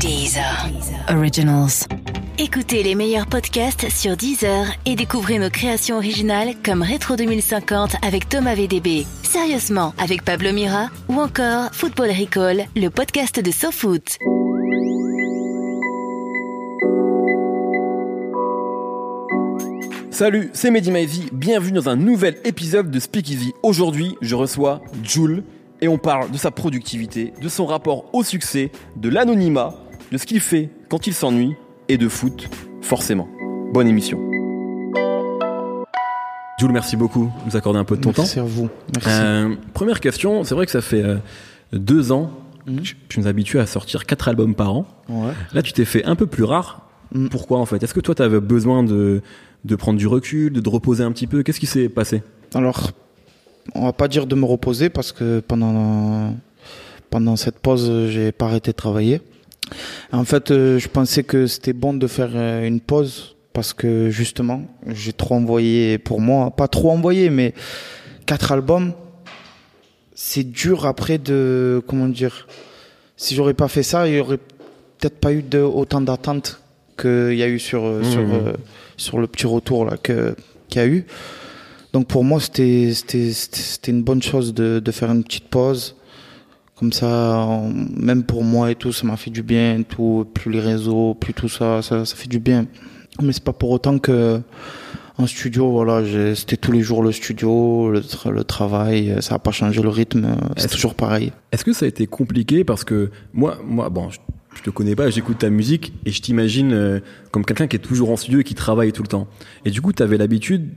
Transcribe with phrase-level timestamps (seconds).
[0.00, 0.68] Deezer.
[1.08, 1.86] Originals.
[2.38, 8.28] Écoutez les meilleurs podcasts sur Deezer et découvrez nos créations originales comme Rétro 2050 avec
[8.28, 14.18] Thomas VDB, Sérieusement avec Pablo Mira ou encore Football Recall, le podcast de SoFoot.
[20.12, 23.52] Salut, c'est Mehdi bienvenue dans un nouvel épisode de Speakeasy.
[23.64, 25.42] Aujourd'hui, je reçois Jules
[25.80, 29.74] et on parle de sa productivité, de son rapport au succès, de l'anonymat,
[30.10, 31.54] de ce qu'il fait quand il s'ennuie
[31.88, 32.48] et de foot,
[32.80, 33.28] forcément.
[33.72, 34.18] Bonne émission.
[36.58, 38.40] Jules, merci beaucoup de nous accorder un peu de ton Merci temps.
[38.40, 38.68] à vous.
[38.94, 39.08] Merci.
[39.10, 41.16] Euh, première question, c'est vrai que ça fait euh,
[41.72, 42.30] deux ans,
[42.82, 44.86] tu, tu nous habitues à sortir quatre albums par an.
[45.08, 45.32] Ouais.
[45.54, 46.82] Là, tu t'es fait un peu plus rare.
[47.14, 47.28] Mm.
[47.28, 47.82] Pourquoi en fait?
[47.82, 49.22] Est-ce que toi, tu avais besoin de,
[49.64, 51.42] de prendre du recul, de te reposer un petit peu?
[51.42, 52.22] Qu'est-ce qui s'est passé?
[52.54, 52.90] Alors,
[53.74, 56.34] on va pas dire de me reposer parce que pendant
[57.10, 59.22] pendant cette pause, j'ai pas arrêté de travailler.
[60.12, 64.10] En fait, euh, je pensais que c'était bon de faire euh, une pause parce que
[64.10, 67.54] justement, j'ai trop envoyé pour moi, pas trop envoyé, mais
[68.26, 68.92] quatre albums.
[70.14, 72.46] C'est dur après de comment dire.
[73.16, 74.38] Si j'aurais pas fait ça, il y aurait
[74.98, 76.60] peut-être pas eu de autant d'attentes
[76.96, 78.52] qu'il y a eu sur euh, sur euh,
[78.96, 80.34] sur le petit retour là que
[80.68, 81.06] qu'il y a eu.
[81.92, 85.96] Donc pour moi, c'était c'était une bonne chose de de faire une petite pause.
[86.78, 90.26] Comme ça, on- même pour moi et tout, ça m'a fait du bien, et tout,
[90.32, 92.66] plus les réseaux, plus tout ça, ça, ça fait du bien.
[93.20, 94.40] Mais c'est pas pour autant que
[95.16, 96.02] en studio, voilà,
[96.36, 99.88] c'était tous les jours le studio, le, tra- le travail, ça a pas changé le
[99.88, 101.32] rythme, c'est toujours pareil.
[101.50, 104.18] Est-ce que ça a été compliqué parce que moi, moi, bon, je,
[104.54, 107.00] je te connais pas, j'écoute ta musique et je t'imagine euh,
[107.32, 109.26] comme quelqu'un qui est toujours en studio et qui travaille tout le temps.
[109.64, 110.68] Et du coup, tu avais l'habitude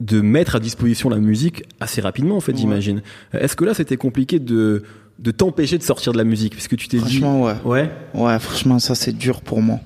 [0.00, 2.58] de mettre à disposition la musique assez rapidement, en fait, Ouais.
[2.58, 3.02] j'imagine.
[3.34, 4.84] Est-ce que là, c'était compliqué de
[5.18, 7.54] de t'empêcher de sortir de la musique puisque tu t'es dit Franchement, ouais.
[7.64, 9.80] ouais Ouais, franchement, ça c'est dur pour moi.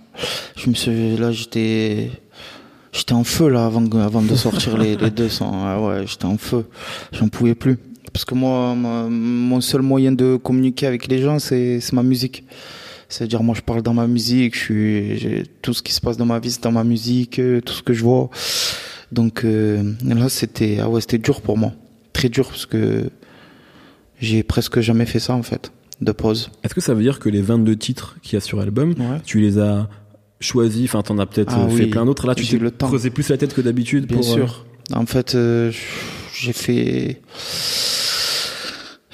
[0.57, 2.11] Je me suis, là, j'étais,
[2.93, 5.51] j'étais en feu là avant, avant de sortir les, les 200.
[5.53, 6.65] Ah ouais, j'étais en feu.
[7.13, 7.79] J'en pouvais plus.
[8.13, 12.03] Parce que moi, ma- mon seul moyen de communiquer avec les gens, c'est, c'est ma
[12.03, 12.45] musique.
[13.11, 14.55] C'est-à-dire, moi, je parle dans ma musique.
[14.57, 17.61] Je suis, tout ce qui se passe dans ma vie, c'est dans ma musique, euh,
[17.61, 18.31] tout ce que je vois.
[19.13, 21.73] Donc euh, là, c'était, ah ouais, c'était dur pour moi,
[22.13, 23.11] très dur parce que
[24.21, 26.51] j'ai presque jamais fait ça en fait, de pause.
[26.63, 29.21] Est-ce que ça veut dire que les 22 titres qu'il y a sur l'album, Ouais.
[29.25, 29.89] tu les as
[30.41, 33.11] choisis, enfin t'en as peut-être Ah euh, fait oui, plein d'autres, là tu t'es creusé
[33.11, 34.67] plus la tête que d'habitude Bien pour, euh, sûr.
[34.93, 35.73] En fait, euh,
[36.39, 37.21] j'ai fait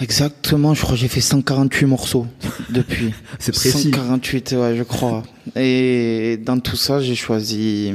[0.01, 2.27] exactement, je crois, que j'ai fait 148 morceaux
[2.71, 3.13] depuis.
[3.39, 3.91] C'est précis.
[3.91, 5.23] 148, ouais, je crois.
[5.57, 7.93] Et dans tout ça, j'ai choisi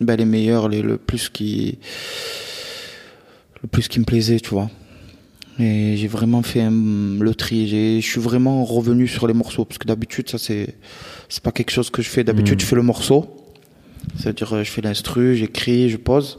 [0.00, 1.78] ben, les meilleurs, les, le plus qui,
[3.62, 4.70] le plus qui me plaisait, tu vois.
[5.60, 8.00] Et j'ai vraiment fait un- le tri.
[8.00, 10.74] Je suis vraiment revenu sur les morceaux parce que d'habitude, ça c'est,
[11.28, 12.24] c'est pas quelque chose que je fais.
[12.24, 12.60] D'habitude, Mm.
[12.60, 13.36] je fais le morceau.
[14.16, 16.38] C'est-à-dire, euh, je fais l'instru, j'écris, je pose.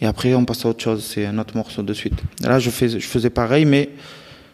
[0.00, 1.04] Et après, on passe à autre chose.
[1.04, 2.14] C'est un autre morceau de suite.
[2.42, 3.90] Là, je, fais, je faisais pareil, mais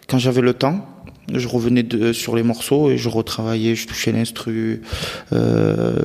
[0.08, 0.86] quand j'avais le temps,
[1.32, 4.82] je revenais de, sur les morceaux et je retravaillais, je touchais l'instru.
[5.32, 5.96] Euh,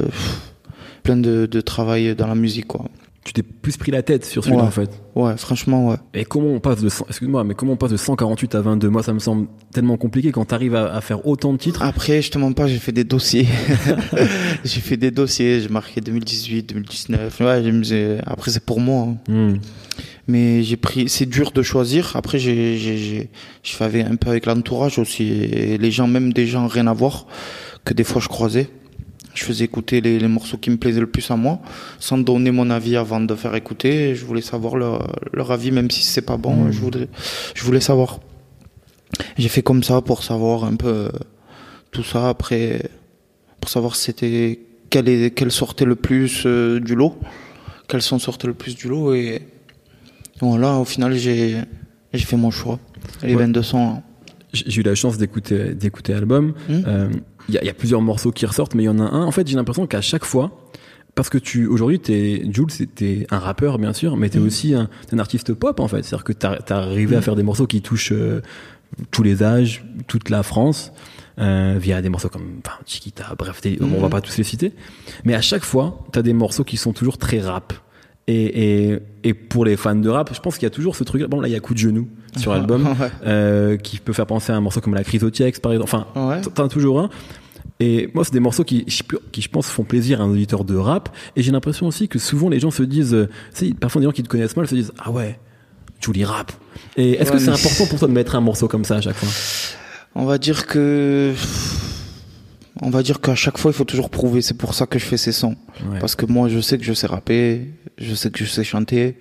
[1.03, 2.85] plein de, de travail dans la musique, quoi.
[3.25, 4.67] Tu t'es plus pris la tête sur celui-là Ouais.
[4.67, 4.89] en fait.
[5.15, 5.97] Ouais, franchement, ouais.
[6.13, 8.89] Et comment on passe de 100 excuse-moi, mais comment on passe de 148 à 22
[8.89, 11.83] Moi, ça me semble tellement compliqué quand t'arrives à, à faire autant de titres.
[11.83, 13.45] Après, je te mens pas, j'ai fait des dossiers.
[14.63, 17.39] j'ai fait des dossiers, j'ai marqué 2018, 2019.
[17.41, 19.07] Ouais, après, c'est pour moi.
[19.09, 19.17] hein.
[19.53, 19.57] Hmm.
[20.27, 22.11] Mais j'ai pris, c'est dur de choisir.
[22.15, 23.29] Après, j'ai, j'ai,
[23.63, 25.23] je un peu avec l'entourage aussi.
[25.23, 27.25] Et les gens, même des gens rien à voir,
[27.83, 28.69] que des fois je croisais.
[29.39, 31.59] Je faisais écouter les, les morceaux qui me plaisaient le plus à moi,
[31.99, 34.13] sans donner mon avis avant de faire écouter.
[34.15, 36.55] Je voulais savoir leur, leur avis, même si c'est pas bon.
[36.55, 36.71] Mhm.
[36.73, 37.07] Je voulais,
[37.55, 38.19] je voulais savoir.
[39.37, 41.09] J'ai fait comme ça pour savoir un peu
[41.91, 42.27] tout ça.
[42.29, 42.89] Après,
[43.61, 47.15] pour savoir c'était quel, est, quel sortait le plus euh, du lot,
[47.87, 49.41] quels sont sortaient le plus du lot et
[50.41, 51.55] voilà, au final, j'ai
[52.13, 52.79] j'ai fait mon choix.
[53.23, 53.43] Les Ouais.
[53.43, 54.01] 22 sons.
[54.53, 56.53] J'ai eu la chance d'écouter d'écouter l'album.
[56.67, 56.81] Hmm.
[56.87, 57.09] Euh,
[57.49, 59.03] Il y, a, il y a plusieurs morceaux qui ressortent, mais il y en a
[59.03, 59.25] un.
[59.25, 60.51] En fait, j'ai l'impression qu'à chaque fois,
[61.15, 64.45] parce que tu aujourd'hui, t'es Jules, c'était un rappeur bien sûr, mais t'es Mm.
[64.45, 66.03] aussi un, t'es un artiste pop en fait.
[66.03, 67.23] C'est-à-dire que t'as as arrivé à Mm.
[67.23, 68.41] faire des morceaux qui touchent euh,
[69.11, 70.91] tous les âges, toute la France.
[71.39, 74.09] Euh, via des morceaux comme enfin, Chiquita, bref, on va Mhm.
[74.09, 74.73] pas tous les citer,
[75.23, 77.71] mais à chaque fois, t'as des morceaux qui sont toujours très rap.
[78.31, 81.03] Et, et, et pour les fans de rap, je pense qu'il y a toujours ce
[81.03, 81.23] truc.
[81.23, 83.09] Bon, là, il y a coup de genou sur l'album, Ouais.
[83.25, 85.89] euh, qui peut faire penser à un morceau comme la crise au TX, par exemple.
[85.91, 86.41] Enfin, Ouais.
[86.41, 87.09] t'en as toujours un.
[87.79, 90.63] Et moi, c'est des morceaux qui, je- qui, je pense, font plaisir à un auditeur
[90.63, 91.09] de rap.
[91.35, 93.29] Et j'ai l'impression aussi que souvent les gens se disent, euh,
[93.79, 95.39] parfois des gens qui te connaissent mal se disent, ah ouais,
[95.99, 96.51] Julie rap.
[96.97, 99.15] Et est-ce que c'est important pour toi de mettre un morceau comme ça à chaque
[99.15, 99.29] fois?
[100.15, 101.33] On va dire que
[102.81, 104.41] on va dire qu'à chaque fois, il faut toujours prouver.
[104.41, 105.55] C'est pour ça que je fais ces sons.
[105.89, 105.99] Ouais.
[105.99, 109.17] Parce que moi, je sais que je sais rapper, je sais que je sais chanter.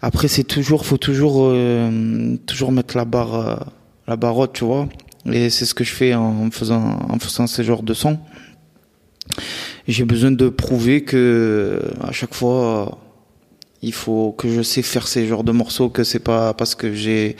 [0.00, 3.56] Après, c'est toujours, faut toujours, euh, toujours mettre la barre, euh,
[4.06, 4.88] la barre haute, tu vois.
[5.26, 8.18] Et c'est ce que je fais en faisant, en faisant ces genres de sons.
[9.86, 12.98] J'ai besoin de prouver que à chaque fois,
[13.82, 16.92] il faut que je sais faire ces genres de morceaux, que c'est pas parce que
[16.92, 17.36] j'ai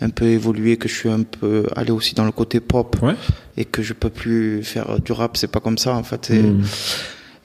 [0.00, 3.14] un peu évolué, que je suis un peu allé aussi dans le côté pop Ouais.
[3.56, 5.36] et que je peux plus faire du rap.
[5.36, 6.30] C'est pas comme ça en fait.
[6.30, 6.62] Et, Mm.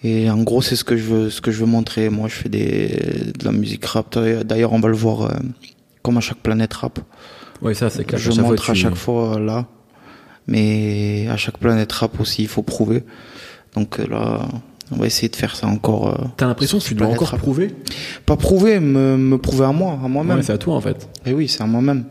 [0.03, 2.09] et en gros, c'est ce que je veux, ce que je veux montrer.
[2.09, 2.88] Moi, je fais des,
[3.39, 4.15] de la musique rap.
[4.45, 5.30] D'ailleurs, on va le voir euh,
[6.03, 7.00] comme à chaque planète rap.
[7.63, 8.19] Ouais, ça, c'est clair.
[8.21, 9.65] Je fois, montre à tu- chaque fois là,
[10.47, 13.03] mais à chaque planète rap aussi, il faut prouver.
[13.75, 14.47] Donc euh, là,
[14.92, 16.10] on va essayer de faire ça encore.
[16.10, 17.74] euh, T'as l'impression que tu dois encore prouver
[18.26, 20.38] Pas prouver, me, me prouver à moi, à moi-même.
[20.38, 21.08] Ouais, c'est à toi en fait.
[21.26, 22.06] Et oui, c'est à moi-même.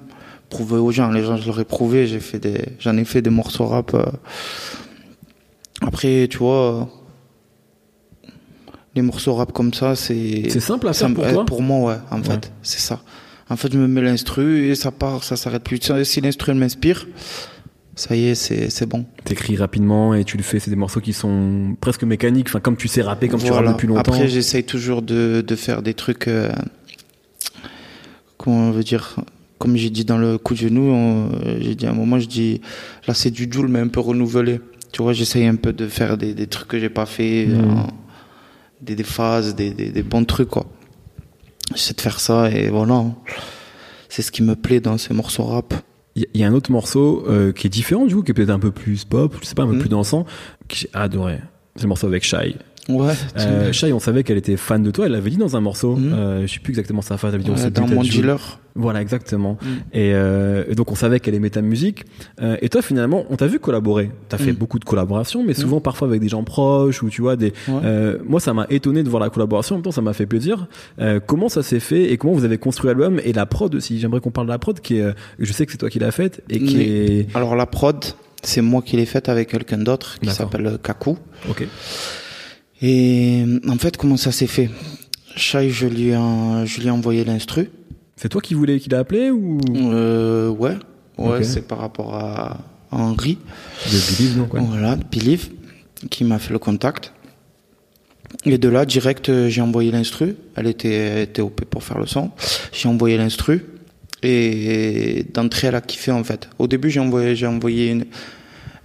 [0.50, 2.06] Prouver aux gens, les gens, je leur ai prouvé.
[2.06, 3.94] J'ai fait des, j'en ai fait des morceaux rap.
[3.94, 4.04] euh.
[5.82, 6.88] Après, tu vois,
[8.94, 10.44] les morceaux rap comme ça, c'est.
[10.50, 12.24] C'est simple à ça faire me- pour euh, toi Pour moi, ouais, en Ouais.
[12.24, 13.00] fait, c'est ça.
[13.50, 15.78] En fait, je me mets l'instru et ça part, ça s'arrête plus.
[16.04, 17.06] Si l'instru elle m'inspire,
[17.96, 19.04] ça y est, c'est, bon.
[19.24, 22.76] T'écris rapidement et tu le fais, c'est des morceaux qui sont presque mécaniques, enfin comme
[22.76, 23.68] tu sais rapper, comme tu Voilà.
[23.68, 24.00] rappes depuis longtemps.
[24.12, 26.50] Après, j'essaye toujours de, de faire des trucs, euh,
[28.36, 29.16] comment on veut dire,
[29.58, 31.28] comme j'ai dit dans le coup de genou,
[31.60, 32.60] j'ai dit à un moment, je dis,
[33.06, 34.60] là c'est du Joule, mais un peu renouvelé.
[34.92, 37.60] Tu vois, j'essaye un peu de faire des, des trucs que j'ai pas fait, Mhm.
[37.60, 37.74] euh,
[38.80, 40.66] des, des phases, des, des, des bons trucs, quoi.
[41.74, 43.04] J'essaie de faire ça et voilà.
[44.08, 45.74] C'est ce qui me plaît dans ces morceaux rap.
[46.16, 48.50] Il y, a un autre morceau euh, qui est différent du coup, qui est peut-être
[48.50, 49.80] un peu plus pop, je sais pas, un peu Mhm.
[49.80, 50.24] plus dansant,
[50.68, 51.40] que j'ai adoré.
[51.74, 52.54] C'est le morceau avec Shai.
[52.88, 55.60] Ouais, Euh, Shai, on savait qu'elle était fan de toi, elle l'avait dit dans un
[55.60, 55.96] morceau.
[55.96, 56.12] Mhm.
[56.12, 58.58] Euh, je sais plus exactement sa phrase, elle avait dit Ouais, dans mon dealer.
[58.76, 59.52] Voilà, exactement.
[59.62, 59.66] Mm.
[59.92, 62.06] Et, euh, et donc on savait qu'elle aimait ta musique.
[62.42, 64.10] Euh, et toi, finalement, on t'a vu collaborer.
[64.28, 64.56] T'as fait Mm.
[64.56, 67.52] beaucoup de collaborations, mais souvent parfois avec des gens proches ou tu vois des.
[67.68, 67.74] Ouais.
[67.84, 69.76] Euh, moi, ça m'a étonné de voir la collaboration.
[69.76, 70.66] En même temps, ça m'a fait plaisir.
[70.98, 74.00] Euh, comment ça s'est fait et comment vous avez construit l'album et la prod aussi?
[74.00, 76.00] J'aimerais qu'on parle de la prod, qui est, euh, je sais que c'est toi qui
[76.00, 77.28] l'as faite et qui est.
[77.36, 78.04] Alors la prod,
[78.42, 81.16] c'est moi qui l'ai faite avec quelqu'un d'autre qui s'appelle Kaku.
[81.48, 81.64] Ok.
[82.86, 84.68] Et en fait, comment ça s'est fait?
[85.36, 87.70] Shai, je lui ai, je lui ai envoyé l'instru.
[88.16, 89.58] C'est toi qui voulais qu'il a appelé ou?
[89.74, 90.76] Euh, ouais,
[91.16, 92.58] ouais, c'est par rapport à
[92.90, 93.38] Henri,
[93.86, 94.60] de Believe donc ouais.
[94.60, 95.48] voilà, Believe,
[96.10, 97.12] qui m'a fait le contact.
[98.44, 100.36] Et de là, direct, euh, j'ai envoyé l'instru.
[100.54, 102.30] Elle était, elle était OP pour faire le son.
[102.72, 103.64] J'ai envoyé l'instru.
[104.22, 106.48] Et d'entrée, elle a kiffé, en fait.
[106.58, 108.04] Au début, j'ai envoyé, j'ai envoyé une-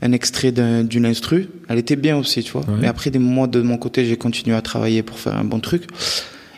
[0.01, 1.49] un extrait d'un- d'une instru.
[1.67, 2.61] Elle était bien aussi, tu vois.
[2.61, 2.77] Ouais.
[2.81, 5.59] Mais après, des mois de mon côté, j'ai continué à travailler pour faire un bon
[5.59, 5.83] truc.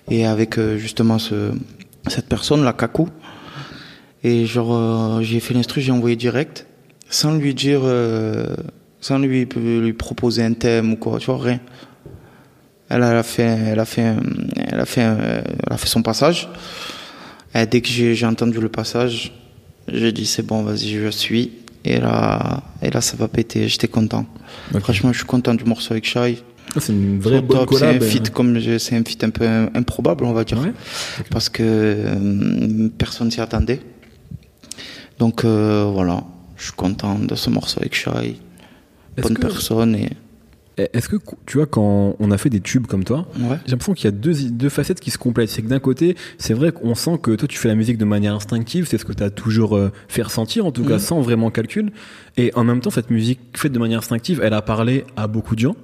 [0.09, 1.51] Et avec, euh, justement, ce,
[2.07, 3.07] cette personne, la Kaku.
[4.23, 6.65] Et genre, euh, j'ai fait l'instru, j'ai envoyé direct.
[7.09, 8.55] Sans lui dire, euh,
[8.99, 11.59] sans lui, lui proposer un thème ou quoi, tu vois, rien.
[12.89, 14.21] Elle, elle a fait, elle a fait, un-
[14.55, 16.49] elle a fait, un- elle a fait son passage.
[17.55, 19.33] Et dès que j'ai entendu le passage,
[19.91, 21.51] j'ai dit c'est bon, vas-y, je suis.
[21.83, 23.67] Et là, et là, ça va péter.
[23.67, 24.25] J'étais content.
[24.73, 24.81] Ok.
[24.81, 26.43] Franchement, je suis content du morceau avec Shai.
[26.75, 29.45] Ah, C'est une vraie bonne C'est un feat comme je- c'est un feat un peu
[29.73, 30.71] improbable, on va dire, Ouais.
[31.31, 33.81] parce que euh, personne s'y attendait.
[35.19, 36.23] Donc euh, voilà,
[36.57, 38.37] je suis content de ce morceau avec Shai.
[39.21, 40.09] Bonne que- personne et
[40.77, 43.57] Est-ce que tu vois quand on a fait des tubes comme toi, ouais.
[43.65, 45.49] J'ai l'impression qu'il y a deux, deux facettes qui se complètent.
[45.49, 48.05] C'est que d'un côté, c'est vrai qu'on sent que toi, tu fais la musique de
[48.05, 48.87] manière instinctive.
[48.87, 50.99] C'est ce que tu as toujours euh, fait ressentir, en tout cas Mhm.
[50.99, 51.91] sans vraiment calcul.
[52.37, 55.55] Et en même temps, cette musique faite de manière instinctive, elle a parlé à beaucoup
[55.55, 55.75] de gens.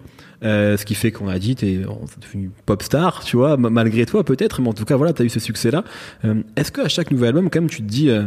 [0.44, 1.82] Euh, ce qui fait qu'on a dit, t'es
[2.22, 5.30] devenu pop star, tu vois, malgré toi peut-être, mais en tout cas, voilà, t'as eu
[5.30, 5.84] ce succès-là.
[6.26, 8.24] Euh, Est-ce qu'à chaque nouvel album, quand même, tu te dis, euh,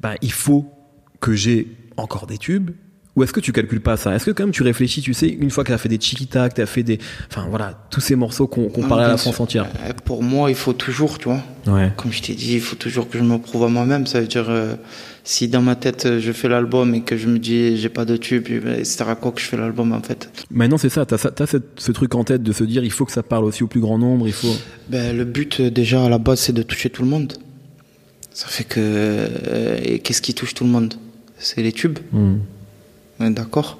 [0.00, 0.66] bah, il faut
[1.20, 2.70] que j'ai encore des tubes
[3.18, 4.14] ou est-ce que tu calcules pas ça?
[4.14, 6.48] Est-ce que quand même tu réfléchis, tu sais, une fois que t'as fait des chiquita,
[6.48, 6.98] que t'as fait des,
[7.30, 9.16] enfin voilà, tous ces morceaux qu'on Ah, parlait à la.
[9.16, 9.66] France entière.
[9.84, 11.42] Euh, Pour moi, il faut toujours, tu vois.
[11.66, 11.92] Ouais.
[11.96, 14.06] Comme je t'ai dit, il faut toujours que je me prouve à moi-même.
[14.06, 14.74] Ça veut dire, euh,
[15.24, 18.04] si dans ma tête, euh, je fais l'album et que je me dis, j'ai pas
[18.04, 18.46] de tube,
[18.84, 20.30] c'est à quoi que je fais l'album, en fait?
[20.50, 21.04] Maintenant, c'est ça.
[21.04, 23.64] T'as cette- ce truc en tête de se dire, il faut que ça parle aussi
[23.64, 24.26] au plus grand nombre.
[24.28, 24.54] Il faut.
[24.88, 27.32] ben, Le but, déjà, à la base, c'est de toucher tout le monde.
[28.32, 28.78] Ça fait que...
[28.78, 30.94] euh, qu'est-ce qui touche tout le monde?
[31.38, 31.98] C'est les tubes.
[32.12, 32.36] Ouais,
[33.20, 33.78] D'accord.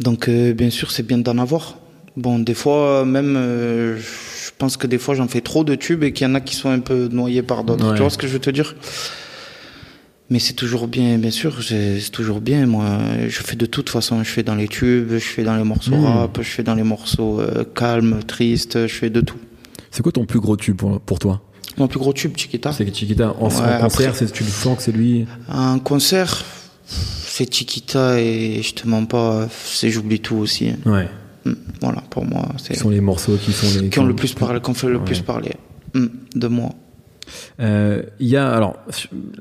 [0.00, 1.78] Donc, euh, bien sûr, c'est bien d'en avoir.
[2.16, 6.02] Bon, des fois, même, euh, je pense que des fois, j'en fais trop de tubes
[6.04, 7.88] et qu'il y en a qui sont un peu noyés par d'autres.
[7.88, 7.94] Ouais.
[7.96, 8.74] Tu vois ce que je veux te dire?
[10.30, 12.66] Mais c'est toujours bien, bien sûr, c'est toujours bien.
[12.66, 12.86] Moi,
[13.28, 14.22] je fais de toute façon.
[14.24, 16.04] Je fais dans les tubes, je fais dans les morceaux Mmh.
[16.06, 19.36] rap, je fais dans les morceaux euh, calmes, tristes, je fais de tout.
[19.90, 21.42] C'est quoi ton plus gros tube pour, pour toi?
[21.76, 22.72] Mon plus gros tube, Chiquita.
[22.72, 25.26] C'est Chiquita, en, en Ouais, concert, c'est- tu le sens que c'est lui?
[25.48, 26.42] Un concert,
[27.36, 30.70] c'est Chiquita et je te mens pas, c'est J'oublie tout aussi.
[30.86, 31.08] Ouais.
[31.44, 34.14] Mm, Voilà, pour moi, c'est Qui sont les morceaux qui sont les qui ont le
[34.14, 35.04] plus parlé, qui ont fait le Ouais.
[35.04, 35.52] plus parler
[35.94, 36.70] mm, de moi.
[37.60, 38.76] Euh, Il y a alors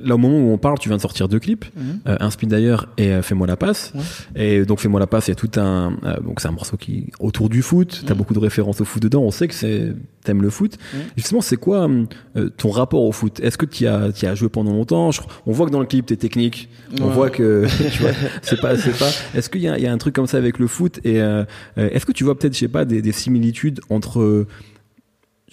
[0.01, 1.65] là au moment où on parle, tu viens de sortir deux clips,
[2.07, 3.93] euh, un spin d'ailleurs et euh, Fais-moi la passe.
[4.35, 6.77] Et donc Fais-moi la passe, il y a tout un euh, donc c'est un morceau
[6.77, 8.03] qui autour du foot.
[8.05, 8.17] T'as Mhm.
[8.17, 9.21] beaucoup de références au foot dedans.
[9.23, 10.77] On sait que c'est t'aimes le foot.
[11.17, 11.89] Justement, c'est quoi
[12.37, 13.39] euh, ton rapport au foot?
[13.41, 15.11] Est-ce que tu as as joué pendant longtemps?
[15.11, 16.69] Je- On voit que dans le clip t'es technique.
[17.01, 18.11] On voit que tu vois,
[18.41, 19.09] c'est pas c'est pas.
[19.35, 20.99] Est-ce qu'il y a, il y a un truc comme ça avec le foot?
[21.03, 21.43] Et euh,
[21.77, 24.47] euh, est-ce que tu vois peut-être je sais pas des, des similitudes entre euh,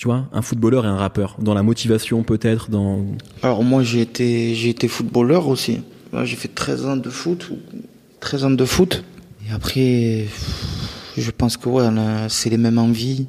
[0.01, 3.05] tu vois, un footballeur et un rappeur dans la motivation peut-être dans
[3.43, 5.83] Alors moi j'ai été j'ai été footballeur aussi.
[6.25, 7.51] J'ai fait 13 ans de foot,
[8.21, 9.05] 13 ans de foot.
[9.47, 10.25] Et après,
[11.19, 11.85] je pense que ouais,
[12.29, 13.27] c'est les mêmes envies.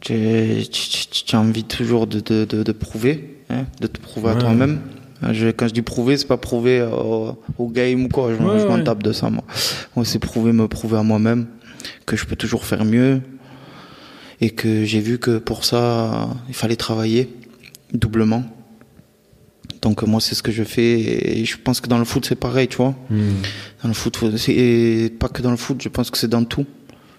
[0.00, 0.14] Tu,
[1.32, 4.78] as envie toujours de, de, de, de prouver, hein, de te prouver à toi-même.
[5.32, 8.30] Je, quand je dis prouver, c'est pas prouver au, au game ou quoi.
[8.32, 9.42] Je, Ouais, je m'en tape de ça, moi.
[9.96, 11.46] Moi, c'est prouver, me prouver à moi-même
[12.06, 13.20] que je peux toujours faire mieux
[14.40, 17.28] et que j'ai vu que pour ça, il fallait travailler
[17.92, 18.44] doublement.
[19.82, 22.34] Donc moi, c'est ce que je fais et je pense que dans le foot, c'est
[22.34, 22.94] pareil, tu vois.
[23.82, 26.66] Dans le foot, et pas que dans le foot, je pense que c'est dans tout.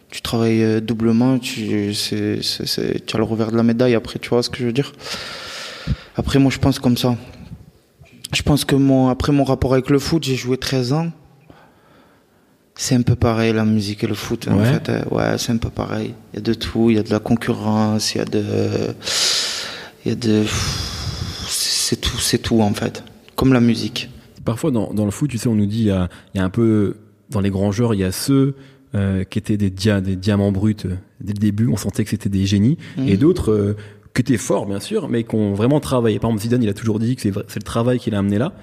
[0.09, 3.93] Tu travailles euh, doublement, tu, c'est, c'est, c'est- tu as le revers de la médaille
[3.93, 4.93] après, tu vois ce que je veux dire.
[6.15, 7.15] Après, moi, je pense comme ça.
[8.33, 11.11] Je pense que mon, après mon rapport avec le foot, j'ai joué 13 ans.
[12.77, 14.47] C'est un peu pareil, la musique et le foot.
[14.47, 16.13] En fait, Euh, ouais, c'est un peu pareil.
[16.33, 18.43] Il y a de tout, il y a de la concurrence, il y a de,
[20.05, 20.43] il y a de,
[21.47, 23.03] c'est tout, c'est tout en fait.
[23.35, 24.09] Comme la musique.
[24.45, 26.41] Parfois, dans, dans le foot, tu sais, on nous dit, il y a, il y
[26.41, 26.97] a un peu,
[27.29, 28.55] dans les grands joueurs, il y a ceux
[28.95, 32.09] euh, qui étaient des, dia, des diamants bruts euh, dès le début, on sentait que
[32.09, 33.07] c'était des génies, Mhm.
[33.09, 33.75] et d'autres euh,
[34.13, 36.19] qui étaient forts, bien sûr, mais qui ont vraiment travaillé.
[36.19, 38.53] Par exemple, Zidane, il a toujours dit que c'est le travail qui l'a amené là.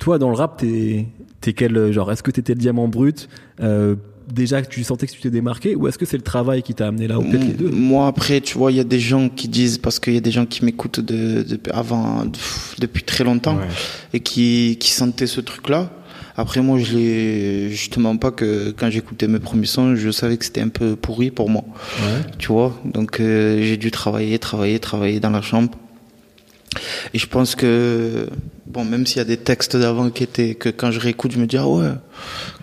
[0.00, 1.06] Toi, dans le rap, t'es
[1.46, 3.28] es quel euh, genre Est-ce que t'étais le diamant brut
[3.62, 3.94] euh,
[4.32, 6.86] Déjà, tu sentais que tu t'es démarqué, ou est-ce que c'est le travail qui t'a
[6.86, 7.68] amené là, ou peut-être les deux?
[7.70, 10.20] Moi, après, tu vois, il y a des gens qui disent, parce qu'il y a
[10.20, 12.30] des gens qui m'écoutent de, de- avant, de-
[12.78, 13.66] depuis très longtemps, Ouais.
[14.12, 15.90] et qui, qui sentaient ce truc-là.
[16.36, 20.10] Après, moi, je l'ai, je te mens pas que quand j'écoutais mes premiers sons, je
[20.12, 21.64] savais que c'était un peu pourri pour moi.
[21.98, 22.20] Ouais.
[22.38, 25.72] Tu vois, donc euh, j'ai dû travailler, travailler, travailler dans la chambre.
[27.14, 28.28] Et je pense que,
[28.66, 31.38] bon, même s'il y a des textes d'avant qui étaient, que quand je réécoute, je
[31.38, 31.88] me dis, ah ouais,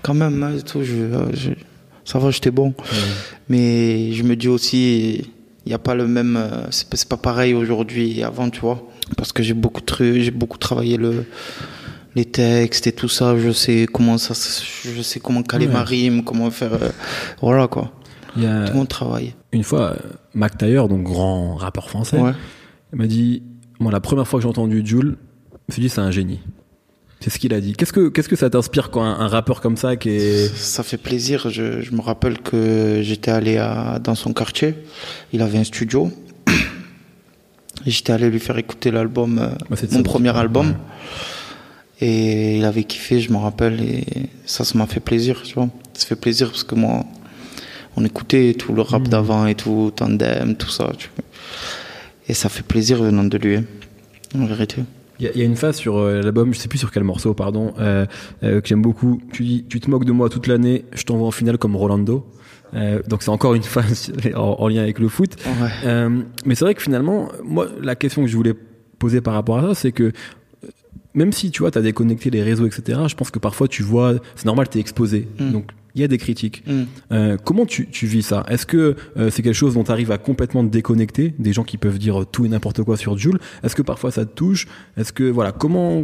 [0.02, 1.52] quand même, hein, et tout, je, euh, je-
[2.06, 2.74] ça va, j'étais bon.
[3.50, 5.16] Mais je me dis aussi,
[5.66, 8.82] il n'y a pas le même, euh, c'est pas, pareil aujourd'hui et avant, tu vois.
[9.18, 11.26] Parce que j'ai beaucoup, j'ai beaucoup travaillé le,
[12.16, 13.38] les textes et tout ça.
[13.38, 15.74] Je sais comment ça, je sais comment caler Ouais.
[15.74, 16.90] ma rime, comment faire, euh,
[17.42, 17.92] voilà quoi.
[18.38, 19.34] Il y a Tout le monde travaille.
[19.52, 19.96] une fois,
[20.34, 22.32] Mac Taylor, donc grand rappeur français, Ouais.
[22.94, 23.44] Il m'a dit,
[23.80, 25.18] moi, la première fois que j'ai entendu Jules,
[25.52, 26.40] je me suis dit, c'est un génie.
[27.20, 27.74] C'est ce qu'il a dit.
[27.74, 30.84] Qu'est-ce que, qu'est-ce que ça t'inspire quand un, un rappeur comme ça qui est, Ça
[30.84, 31.50] fait plaisir.
[31.50, 34.76] Je, je me rappelle que j'étais allé à, dans son quartier.
[35.34, 36.12] Il avait un studio.
[37.86, 40.04] J'étais allé lui faire écouter l'album, euh, Bah, mon ça.
[40.04, 40.68] premier album.
[40.70, 40.76] Ouais.
[42.08, 43.82] Et il avait kiffé, je me rappelle.
[43.82, 44.04] Et
[44.46, 45.70] ça, ça m'a fait plaisir, tu vois.
[45.94, 47.06] Ça fait plaisir parce que moi,
[47.96, 48.86] on écoutait tout le Mmh.
[48.86, 50.92] rap d'avant et tout, Tandem, tout ça.
[50.98, 51.26] tu vois.
[52.28, 53.64] Et ça fait plaisir venant de lui, hein,
[54.36, 54.84] en vérité.
[55.20, 56.92] il y, a- il y a une phase sur euh, l'album, je sais plus sur
[56.92, 58.06] quel morceau, pardon, euh,
[58.44, 59.22] euh, que j'aime beaucoup.
[59.32, 62.26] Tu dis, tu te moques de moi toute l'année, je t'envoie en finale comme Rolando.
[63.08, 65.36] Donc c'est encore une phase en, en lien avec le foot.
[65.46, 66.10] Ouais.
[66.46, 68.54] Mais c'est vrai que finalement, moi, la question que je voulais
[69.00, 70.12] poser par rapport à ça, c'est que
[71.14, 73.82] même si tu vois, tu as déconnecté les réseaux, etc., je pense que parfois tu
[73.84, 75.28] vois, c'est normal, tu es exposé.
[75.40, 75.52] Mm.
[75.52, 76.64] Donc il y a des critiques.
[76.68, 76.84] Mm.
[77.12, 78.46] Euh, comment tu, tu vis ça?
[78.50, 81.64] Est-ce que euh, c'est quelque chose dont tu arrives à complètement te déconnecter Des gens
[81.64, 84.68] qui peuvent dire tout et n'importe quoi sur Jules Est-ce que parfois ça te touche?
[84.96, 86.04] Est-ce que, voilà, comment,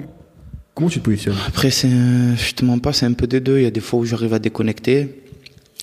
[0.73, 1.35] comment tu te positionnes?
[1.47, 3.57] Après, c'est un- je te mens pas, c'est un peu des deux.
[3.59, 5.19] Il y a des fois où j'arrive à déconnecter.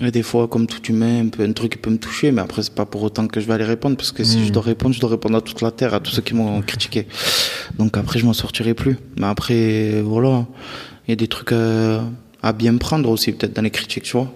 [0.03, 2.41] Et des fois, comme tout humain, un, peu, un truc qui peut me toucher, mais
[2.41, 4.45] après, c'est pas pour autant que je vais aller répondre, parce que si Mm.
[4.47, 6.63] je dois répondre, je dois répondre à toute la terre, à tous ceux qui m'ont
[6.63, 7.07] critiqué.
[7.79, 8.97] Donc après, je m'en sortirai plus.
[9.19, 10.47] Mais après, voilà,
[11.07, 12.01] il y a des trucs euh,
[12.43, 14.33] à bien prendre aussi, peut-être dans les critiques, tu vois.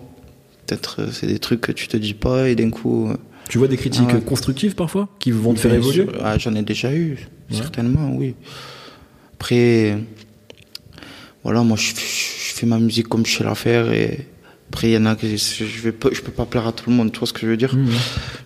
[0.66, 3.08] Peut-être euh, c'est des trucs que tu te dis pas, et d'un coup.
[3.10, 3.16] euh,
[3.48, 4.20] Tu vois des critiques Ah ouais.
[4.22, 6.20] constructives parfois Qui vont te faire Bien évoluer sûr.
[6.24, 7.18] Ah, J'en ai déjà eu,
[7.50, 8.34] certainement, oui.
[9.34, 9.98] Après,
[11.42, 14.26] voilà, moi je, je fais ma musique comme je sais la faire et
[14.70, 16.72] après il y en a que je, je vais pas, je peux pas plaire à
[16.72, 17.74] tout le monde, tu vois ce que je veux dire?
[17.74, 17.90] Mhm.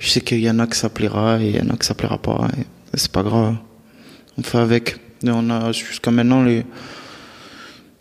[0.01, 1.85] Je sais qu'il y en a que ça plaira et il y en a que
[1.85, 2.49] ça plaira pas.
[2.59, 2.63] et
[2.95, 3.57] C'est pas grave.
[4.37, 4.97] On fait avec.
[5.25, 6.65] Et on a jusqu'à maintenant les.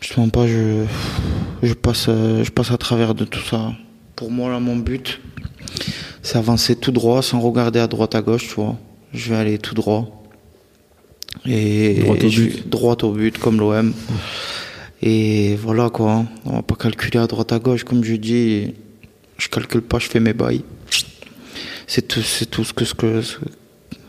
[0.00, 0.84] Je te mens pas, je,
[1.62, 3.72] je passe, euh, je passe à travers de tout ça.
[4.16, 5.20] Pour moi là, mon but,
[6.22, 8.76] c'est avancer tout droit sans regarder à droite à gauche, tu vois.
[9.12, 10.24] Je vais aller tout droit.
[11.46, 12.68] Et Droit au but.
[12.68, 13.92] droit au but, comme l'OM.
[15.00, 18.74] Et voilà quoi, on va pas calculer à droite à gauche, comme je dis,
[19.36, 20.62] je calcule pas, je fais mes bails.
[21.86, 23.22] C'est tout, c'est tout ce que, ce que,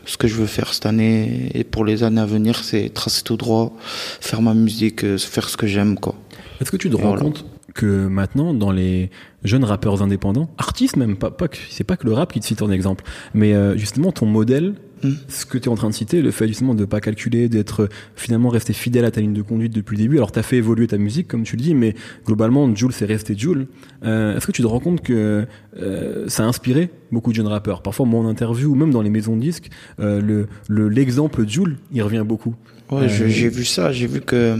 [0.04, 3.22] ce que je veux faire cette année et pour les années à venir, c'est tracer
[3.22, 3.72] tout droit,
[4.20, 6.16] faire ma musique, euh, faire ce que j'aime quoi.
[6.60, 7.22] Est-ce que tu te rends Voilà.
[7.22, 9.10] compte que maintenant, dans les
[9.44, 12.44] jeunes rappeurs indépendants, artistes même, pas, pas que, c'est pas que le rap qui te
[12.46, 15.12] cite en exemple, mais euh, justement ton modèle, Hmm.
[15.28, 17.88] ce que tu es en train de citer, le fait justement de pas calculer, d'être
[18.16, 20.18] finalement resté fidèle à ta ligne de conduite depuis le début.
[20.18, 21.94] Alors t'as fait évoluer ta musique comme tu le dis, mais
[22.26, 23.66] globalement Jules c'est resté Jules.
[24.04, 25.46] Euh, Est-ce que tu te rends compte que
[25.78, 27.80] euh, ça a inspiré beaucoup de jeunes rappeurs?
[27.80, 31.48] Parfois moi en interview ou même dans les maisons de disques, euh, le le- l'exemple
[31.48, 32.54] Jules il revient beaucoup.
[32.90, 34.54] Ouais, Euh, j'ai vu ça, j'ai vu que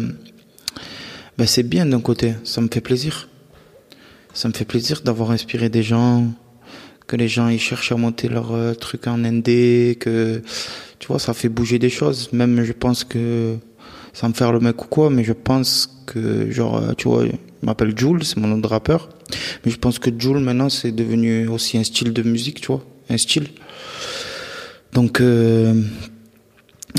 [1.41, 3.31] ben, c'est bien d'un côté, ça me fait plaisir.
[4.35, 6.27] Ça me fait plaisir d'avoir inspiré des gens,
[7.07, 10.43] que les gens ils cherchent à monter leur euh, truc en ND, que
[10.99, 12.31] tu vois, ça fait bouger des choses.
[12.35, 13.57] Même je pense que,
[14.13, 17.25] sans me faire le mec ou quoi, mais je pense que, genre, euh, tu vois,
[17.25, 17.33] je
[17.63, 19.09] m'appelle Jules, c'est mon nom de rappeur,
[19.65, 22.85] mais je pense que Jules maintenant c'est devenu aussi un style de musique, tu vois,
[23.09, 23.49] un style.
[24.93, 25.73] Donc, euh,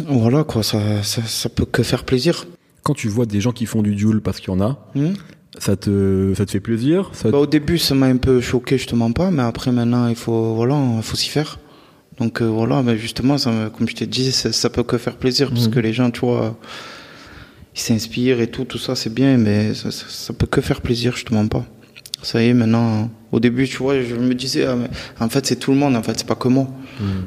[0.08, 2.48] voilà quoi, ça, ça, ça peut que faire plaisir.
[2.84, 5.14] Quand tu vois des gens qui font du Jules parce qu'il y en a, Hmm
[5.60, 8.78] ça te ça te fait plaisir ça Bah, au début, ça m'a un peu choqué,
[8.78, 11.60] je te mens pas, mais après maintenant, il faut, voilà, il faut s'y faire.
[12.20, 15.18] Donc euh, voilà, mais justement, ça, comme je t'ai dit, ça, ça peut que faire
[15.18, 15.74] plaisir parce Mhm.
[15.74, 16.58] que les gens, tu vois,
[17.76, 20.80] ils s'inspirent et tout, tout ça, c'est bien, mais ça, ça, ça peut que faire
[20.80, 21.66] plaisir, je te mens pas.
[22.24, 24.88] Ça y est, maintenant, au début, tu vois, je me disais, ah, mais
[25.20, 26.68] en fait, c'est tout le monde, en fait, c'est pas que moi.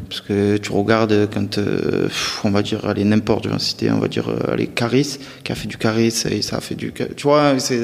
[0.08, 2.08] Parce que tu regardes quand, euh,
[2.44, 5.18] on va dire, allez, n'importe, je vais en citer, on va dire, euh, allez, Caris,
[5.42, 6.92] qui a fait du Caris, et ça a fait du.
[6.92, 7.82] Tu vois, c'est.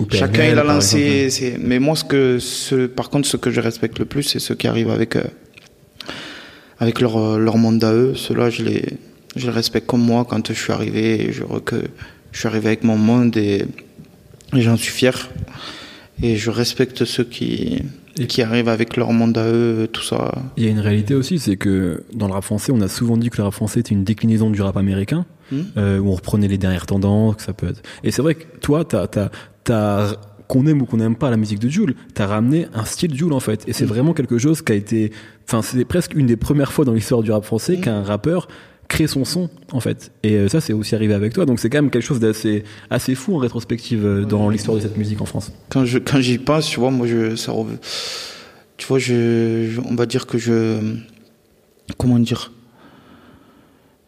[0.00, 0.98] Ou Chacun PNL, il a lancé.
[0.98, 1.30] exemple.
[1.30, 4.38] c'est- Mais moi, ce que, ce, par contre, ce que je respecte le plus, c'est
[4.38, 5.22] ceux qui arrivent avec, euh,
[6.80, 8.14] avec leur, euh, leur monde à eux.
[8.16, 8.84] Ceux-là, je les,
[9.36, 11.30] je les respecte comme moi quand je suis arrivé.
[11.32, 11.76] Je, que
[12.32, 13.66] je suis arrivé avec mon monde et,
[14.56, 15.28] et j'en suis fier.
[16.22, 17.82] Et je respecte ceux qui,
[18.18, 20.32] Et- qui arrivent avec leur monde à eux, tout ça.
[20.56, 23.16] Il y a une réalité aussi, c'est que dans le rap français, on a souvent
[23.16, 25.62] dit que le rap français était une déclinaison du rap américain, Hmm.
[25.76, 27.82] euh, où on reprenait les dernières tendances, que ça peut être.
[28.04, 29.28] Et c'est vrai que toi, t'as, t'as,
[29.64, 30.14] t'as,
[30.48, 33.32] qu'on aime ou qu'on n'aime pas la musique de Jules, t'as ramené un style Jules
[33.32, 33.64] en fait.
[33.66, 35.12] Et c'est vraiment quelque chose qui a été,
[35.46, 38.48] enfin, c'est presque une des premières fois dans l'histoire du rap français qu'un rappeur
[38.88, 40.12] crée son son en fait.
[40.22, 41.46] Et euh, ça, c'est aussi arrivé avec toi.
[41.46, 44.82] Donc c'est quand même quelque chose d'assez, assez fou en rétrospective euh, dans l'histoire de
[44.82, 45.50] cette musique en France.
[45.70, 47.52] quand je quand j'y pense, tu vois, moi je ça
[48.76, 50.78] tu vois, je, je- on va dire que je
[51.98, 52.52] comment dire?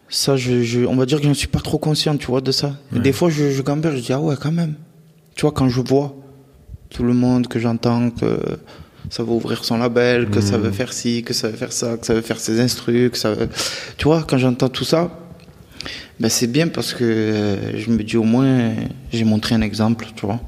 [0.08, 2.40] Ça je, je on va dire que je ne suis pas trop conscient, tu vois,
[2.40, 2.76] de ça.
[2.92, 3.00] Ouais.
[3.00, 4.74] Des fois je je gamberge, je dis ah ouais, quand même.
[5.34, 6.14] Tu vois quand je vois
[6.90, 8.38] tout le monde que j'entends que
[9.10, 11.96] ça va ouvrir son label, que ça veut faire ci, que ça veut faire ça,
[11.96, 13.48] que ça veut faire ses instrus, que ça veut...
[13.96, 15.10] Tu vois, quand j'entends tout ça,
[16.20, 18.72] ben c'est bien parce que euh, je me dis au moins
[19.12, 20.40] j'ai montré un exemple, tu vois.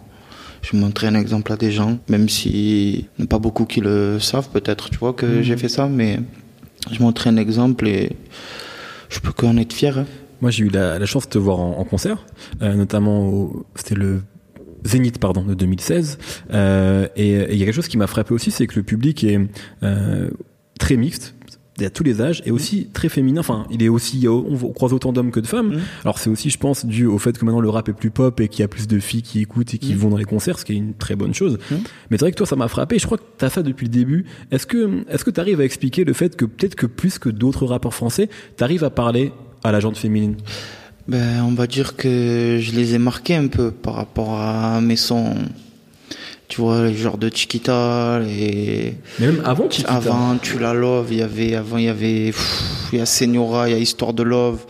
[0.63, 4.91] J'ai montré un exemple à des gens, même si pas beaucoup qui le savent peut-être,
[4.91, 5.43] tu vois, que Mhm.
[5.43, 6.19] j'ai fait ça, mais
[6.91, 8.13] j'ai montré un exemple et
[9.11, 9.97] je peux qu'en être fier.
[9.99, 10.07] hein.
[10.41, 12.19] Moi, j'ai eu la, la chance de te voir en, en concert,
[12.63, 14.23] euh, notamment au, c'était le
[14.87, 16.19] Zénith, pardon, de 2016.
[16.53, 19.25] Euh, et il y a quelque chose qui m'a frappé aussi, c'est que le public
[19.25, 19.41] est
[19.83, 20.29] euh,
[20.79, 21.35] très mixte.
[21.79, 23.41] Il y a tous les âges et aussi très féminin.
[23.41, 25.75] Enfin, il est aussi, on croise autant d'hommes que de femmes.
[25.75, 25.81] Mhm.
[26.05, 28.41] Alors c'est aussi, je pense, dû au fait que maintenant le rap est plus pop
[28.41, 29.99] et qu'il y a plus de filles qui écoutent et qui Mhm.
[29.99, 31.59] vont dans les concerts, ce qui est une très bonne chose.
[31.71, 31.77] Mais
[32.13, 32.99] c'est vrai que toi, ça m'a frappé.
[32.99, 34.25] Je crois que tu as ça depuis le début.
[34.51, 37.29] Est-ce que, est-ce que tu arrives à expliquer le fait que peut-être que plus que
[37.29, 40.37] d'autres rappeurs français, tu arrives à parler à la gente féminine?
[41.09, 44.97] Ben, on va dire que je les ai marqués un peu par rapport à mes
[44.97, 45.35] sons.
[46.49, 48.95] Tu vois, les genres de Chiquita, les...
[49.19, 49.93] Mais même avant Chiquita.
[49.95, 52.33] Avant, Tu la Love, il y avait, avant, il y avait,
[52.93, 54.65] il y a Senora, il y a Histoire de Love.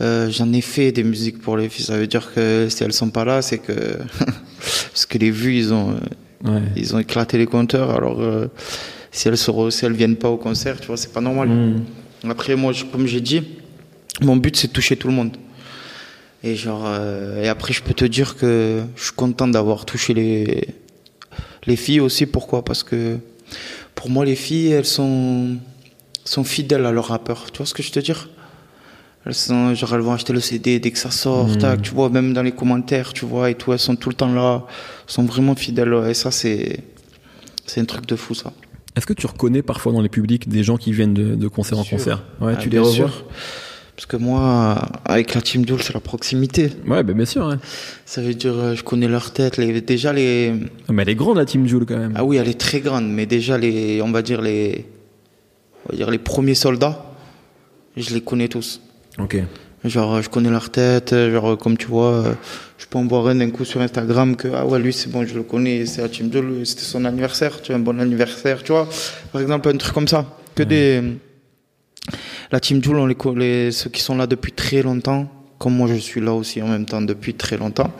[0.00, 1.84] Euh, j'en ai fait des musiques pour les filles.
[1.84, 3.72] Ça veut dire que si elles sont pas là, c'est que,
[4.92, 5.96] parce que les vues, ils ont,
[6.44, 6.60] Ouais.
[6.74, 7.90] ils ont éclaté les compteurs.
[7.90, 8.48] Alors, euh,
[9.12, 11.48] si elles se, re- si elles viennent pas au concert, tu vois, c'est pas normal.
[11.48, 11.84] Mm.
[12.28, 13.42] Après, moi, je- comme j'ai dit,
[14.20, 15.36] mon but, c'est de toucher tout le monde.
[16.44, 20.12] Et genre, euh, et après, je peux te dire que je suis content d'avoir touché
[20.12, 20.68] les,
[21.66, 22.26] les filles aussi.
[22.26, 22.64] Pourquoi?
[22.64, 23.18] Parce que
[23.94, 25.56] pour moi, les filles, elles sont,
[26.24, 27.50] sont fidèles à leur rappeur.
[27.52, 28.28] Tu vois ce que je te dire?
[29.24, 31.46] Elles, sont, genre, elles vont acheter le CD dès que ça sort.
[31.50, 31.58] Mhm.
[31.58, 34.16] tac, tu vois, même dans les commentaires, tu vois, et tout, elles sont tout le
[34.16, 34.64] temps là.
[35.06, 35.94] Elles sont vraiment fidèles.
[36.08, 36.80] Et ça, c'est,
[37.66, 38.52] c'est un truc de fou, ça.
[38.96, 41.78] Est-ce que tu reconnais parfois dans les publics des gens qui viennent de, de concert
[41.78, 41.96] en Sûr.
[41.98, 42.24] concert?
[42.40, 43.08] Ouais, Ah, tu les bien revois?
[43.08, 43.24] sûr.
[43.96, 46.70] Parce que moi, avec la Team Duel, c'est la proximité.
[46.86, 47.46] Ouais, bah, bien sûr.
[47.46, 47.56] ouais.
[48.06, 49.58] Ça veut dire, euh, je connais leur tête.
[49.58, 50.52] Les, déjà, les.
[50.88, 52.12] Ah, Mais elle est grande la Team Jules quand même.
[52.16, 54.86] Ah oui, elle est très grande, mais déjà, les, on va dire les.
[55.86, 57.04] On va dire les premiers soldats,
[57.96, 58.80] je les connais tous.
[59.18, 59.36] Ok.
[59.84, 62.36] Genre, je connais leur tête, genre, comme tu vois,
[62.78, 65.26] je peux en voir un d'un coup sur Instagram que, ah ouais, lui, c'est bon,
[65.26, 68.62] je le connais, c'est la Team Joule, c'était son anniversaire, tu vois, un bon anniversaire,
[68.62, 68.88] tu vois.
[69.32, 70.24] Par exemple, un truc comme ça.
[70.54, 71.02] Que des,
[72.52, 75.26] la Team Joule, on les, ceux qui sont là depuis très longtemps,
[75.58, 77.90] comme moi je suis là aussi en même temps depuis très longtemps,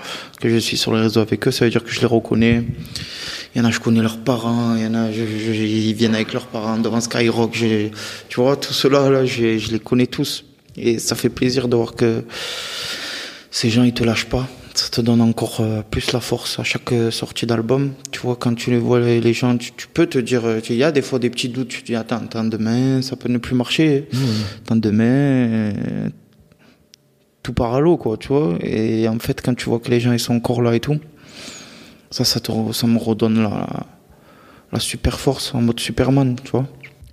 [0.40, 2.62] que je suis sur les réseaux avec eux, ça veut dire que je les reconnais.
[3.54, 5.94] Il y en a, je connais leurs parents, il y en a, je, je, ils
[5.94, 7.90] viennent avec leurs parents devant Skyrock, tu
[8.36, 10.44] vois, tout cela, là, je, je les connais tous.
[10.76, 12.22] Et ça fait plaisir de voir que
[13.50, 14.46] ces gens, ils te lâchent pas.
[14.74, 17.92] Ça te donne encore euh, plus la force à chaque euh, sortie d'album.
[18.10, 20.76] Tu vois, quand tu les vois, les gens, tu, tu peux te dire, euh, il
[20.76, 21.68] y a des fois des petits doutes.
[21.68, 24.08] Tu te dis, attends, attends, demain, ça peut ne plus marcher.
[24.12, 24.18] Mmh.
[24.64, 25.72] Attends, demain,
[27.42, 28.56] tout part à l'eau, quoi, tu vois.
[28.62, 30.98] Et en fait, quand tu vois que les gens, ils sont encore là et tout,
[32.10, 33.66] ça, ça, te, ça me redonne la,
[34.72, 36.66] la super force en mode Superman, tu vois.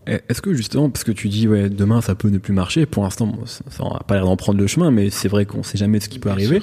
[0.10, 3.04] Est-ce que justement, parce que tu dis ouais, demain ça peut ne plus marcher, pour
[3.04, 6.00] l'instant ça n'a pas l'air d'en prendre le chemin, mais c'est vrai qu'on sait jamais
[6.00, 6.62] ce qui peut arriver.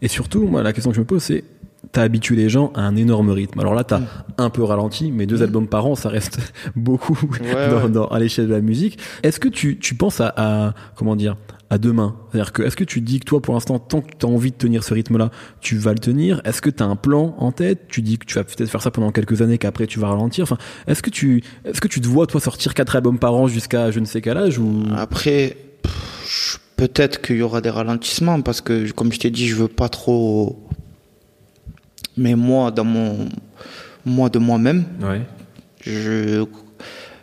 [0.00, 1.44] Et surtout, moi la question que je me pose c'est
[1.96, 3.58] t'as habitué les gens à un énorme rythme.
[3.58, 4.06] Alors là, t'as mm.
[4.36, 5.42] un peu ralenti, mais deux mm.
[5.42, 6.38] albums par an, ça reste
[6.76, 7.88] beaucoup ouais, dans, ouais.
[7.88, 8.98] Dans, à l'échelle de la musique.
[9.22, 11.36] Est-ce que tu, tu penses à, à, comment dire
[11.70, 12.14] à demain?
[12.30, 14.50] C'est-à-dire que est-ce que tu dis que toi, pour l'instant, tant que tu as envie
[14.50, 15.30] de tenir ce rythme-là,
[15.62, 16.42] tu vas le tenir?
[16.44, 17.88] Est-ce que tu as un plan en tête?
[17.88, 20.42] Tu dis que tu vas peut-être faire ça pendant quelques années, qu'après tu vas ralentir.
[20.42, 23.46] Enfin, est-ce que tu, est-ce que tu te vois toi sortir quatre albums par an
[23.46, 24.82] jusqu'à je ne sais quel âge ou?
[24.94, 25.56] Après,
[26.76, 29.88] peut-être qu'il y aura des ralentissements parce que, comme je t'ai dit, je veux pas
[29.88, 30.65] trop.
[32.16, 33.28] Mais moi, dans mon,
[34.04, 35.22] moi de moi-même, ouais.
[35.80, 36.44] je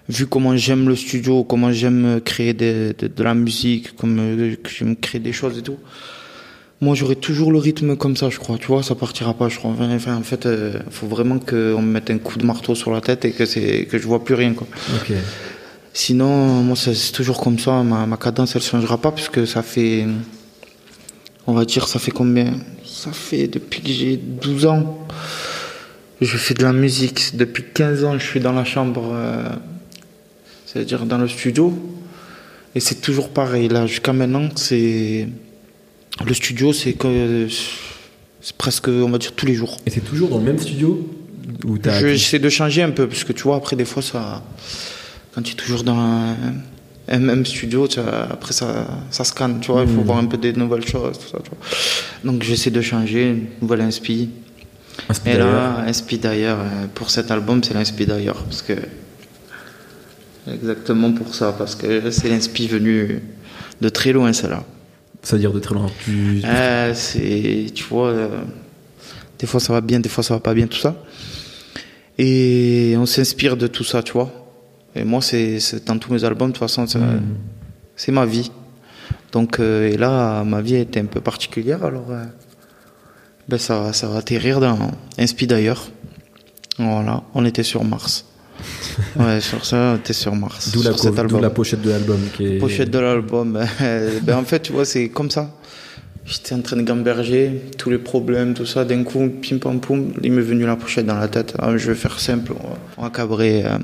[0.10, 4.56] vu comment j'aime le studio, comment j'aime créer de, de, de, la musique, comme euh,
[4.66, 5.78] j'aime créer des choses et tout,
[6.82, 8.58] moi j'aurai toujours le rythme comme ça, je crois.
[8.58, 9.72] Tu vois, ça partira pas, je crois.
[9.80, 12.92] Enfin, en fait, il euh, faut vraiment qu'on me mette un coup de marteau sur
[12.92, 14.68] la tête et que c'est que je vois plus rien, quoi.
[15.02, 15.18] Okay.
[15.94, 17.84] Sinon, moi c'est toujours comme ça.
[17.84, 20.06] Ma, ma cadence, elle changera pas puisque ça fait,
[21.48, 22.54] on va dire, ça fait combien?
[22.86, 25.08] Ça fait depuis que j'ai 12 ans.
[26.22, 27.36] Je fais de la musique.
[27.36, 29.12] Depuis 15 ans, je suis dans la chambre.
[29.14, 29.50] Euh,
[30.66, 31.74] c'est-à-dire dans le studio.
[32.76, 33.68] Et c'est toujours pareil.
[33.68, 35.28] Là, jusqu'à maintenant, c'est.
[36.26, 37.48] Le studio, c'est que.
[38.42, 39.78] C'est presque, on va dire, tous les jours.
[39.86, 41.10] Et c'est toujours dans le même studio
[41.86, 44.44] J'essaie de changer un peu, parce que tu vois, après, des fois, ça.
[45.34, 46.36] Quand tu es toujours dans un,
[47.08, 50.38] même studio, tu vois, après, ça, ça scanne, tu vois, il faut voir un peu
[50.38, 52.32] des nouvelles choses, tout ça, tu vois.
[52.32, 54.30] Donc, j'essaie de changer, une nouvelle inspi.
[55.26, 56.60] Et là, inspi d'ailleurs,
[56.94, 58.74] pour cet album, c'est l'inspi d'ailleurs, parce que
[60.52, 63.22] Exactement pour ça, parce que c'est l'inspi venu
[63.82, 64.64] de très loin, celle-là.
[65.22, 66.42] C'est-à-dire de très loin tu...
[66.44, 68.28] euh, C'est, tu vois, euh,
[69.40, 70.96] des fois ça va bien, des fois ça va pas bien, tout ça.
[72.18, 74.43] Et on s'inspire de tout ça, tu vois.
[74.96, 78.16] Et moi, c'est dans tous mes albums, de toute façon, c'est mmh.
[78.16, 78.52] ma vie.
[79.32, 82.24] Donc, euh, et là, ma vie était un peu particulière, alors euh,
[83.50, 85.90] ben ça, ça va atterrir dans Inspi d'ailleurs.
[86.78, 88.26] Voilà, on était sur Mars
[89.20, 90.72] ouais, sur ça, t'es sur Mars.
[90.72, 90.92] D'où la,
[91.42, 92.20] la, pochette de l'album.
[92.40, 92.60] Est...
[92.60, 93.60] Pochette de l'album.
[94.22, 95.52] ben, en fait, tu vois, c'est comme ça.
[96.26, 98.86] J'étais en train de gamberger, tous les problèmes, tout ça.
[98.86, 101.56] D'un coup, pim pam poum, il m'est venu la pochette dans la tête.
[101.60, 102.54] Ah, je vais faire simple,
[102.98, 103.66] on va cabrer.
[103.66, 103.78] Euh,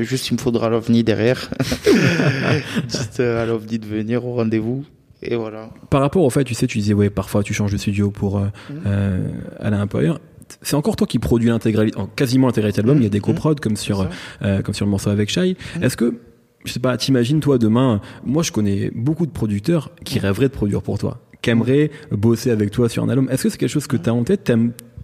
[0.00, 1.50] juste, il me faudra l'OVNI derrière.
[2.88, 4.84] juste euh, à l'OVNI de venir au rendez-vous.
[5.22, 5.70] Et voilà.
[5.90, 8.38] Par rapport au fait, tu sais, tu disais, ouais, parfois tu changes de studio pour
[8.38, 8.74] euh, mmh.
[8.86, 10.20] euh, aller un peu ailleurs
[10.62, 13.00] c'est encore toi qui produis l'intégralité, quasiment l'intégralité de l'album.
[13.00, 14.08] Il y a des coprods comme sur,
[14.42, 15.56] euh, comme sur le morceau avec Shai.
[15.80, 16.18] Est-ce que,
[16.64, 20.52] je sais pas, t'imagines toi demain, moi je connais beaucoup de producteurs qui rêveraient de
[20.52, 23.28] produire pour toi, qui aimeraient bosser avec toi sur un album.
[23.30, 24.50] Est-ce que c'est quelque chose que tu as en tête?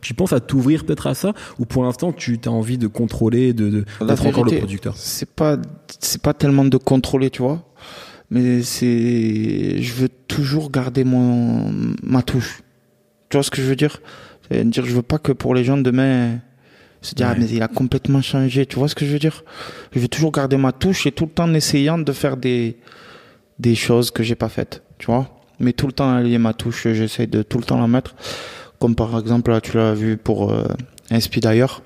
[0.07, 3.53] Tu penses à t'ouvrir peut-être à ça ou pour l'instant tu as envie de contrôler
[3.53, 5.59] de, de d'être encore le producteur c'est pas
[6.01, 7.63] c'est pas tellement de contrôler tu vois.
[8.31, 12.63] Mais c'est je veux toujours garder mon ma touche.
[13.29, 14.01] Tu vois ce que je veux dire?
[14.51, 16.39] Dire je veux pas que pour les gens demain
[17.03, 17.35] se dire ouais.
[17.37, 18.67] ah mais il a complètement changé.
[18.67, 19.45] Tu vois ce que je veux dire?
[19.93, 22.79] Je vais toujours garder ma touche et tout le temps en essayant de faire des
[23.59, 24.83] des choses que j'ai pas faites.
[24.99, 25.29] Tu vois?
[25.59, 28.15] Mais tout le temps allier ma touche j'essaie de tout le temps la mettre
[28.79, 30.65] comme par exemple là tu l'as vu pour euh,
[31.41, 31.83] d'ailleurs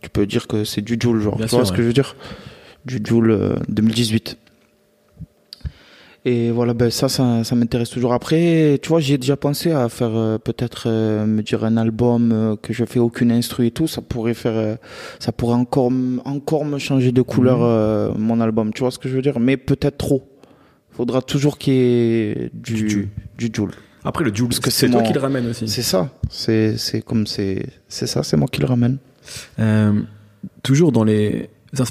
[0.00, 1.68] tu peux dire que c'est du Joule genre Bien tu sûr, vois ouais.
[1.68, 2.16] ce que je veux dire?
[2.84, 4.38] Du Joule euh, 2018
[6.26, 8.14] et voilà, ben ça, ça, ça m'intéresse toujours.
[8.14, 12.32] Après, tu vois, j'ai déjà pensé à faire euh, peut-être euh, me dire un album
[12.32, 13.86] euh, que je fais aucune instru et tout.
[13.86, 14.76] Ça pourrait faire, euh,
[15.18, 15.92] ça pourrait encore,
[16.24, 18.18] encore me changer de couleur mmh.
[18.18, 18.72] mon album.
[18.72, 19.38] Tu vois ce que je veux dire?
[19.38, 20.26] Mais peut-être trop.
[20.92, 23.72] Faudra toujours qu'il y ait du, du, du Joule.
[24.04, 25.06] Après le que c'est toi mon...
[25.06, 25.66] qui le ramène aussi.
[25.68, 26.10] C'est ça.
[26.28, 28.22] C'est, c'est comme c'est, c'est ça.
[28.22, 28.98] C'est moi qui le ramène.
[30.62, 31.50] toujours dans les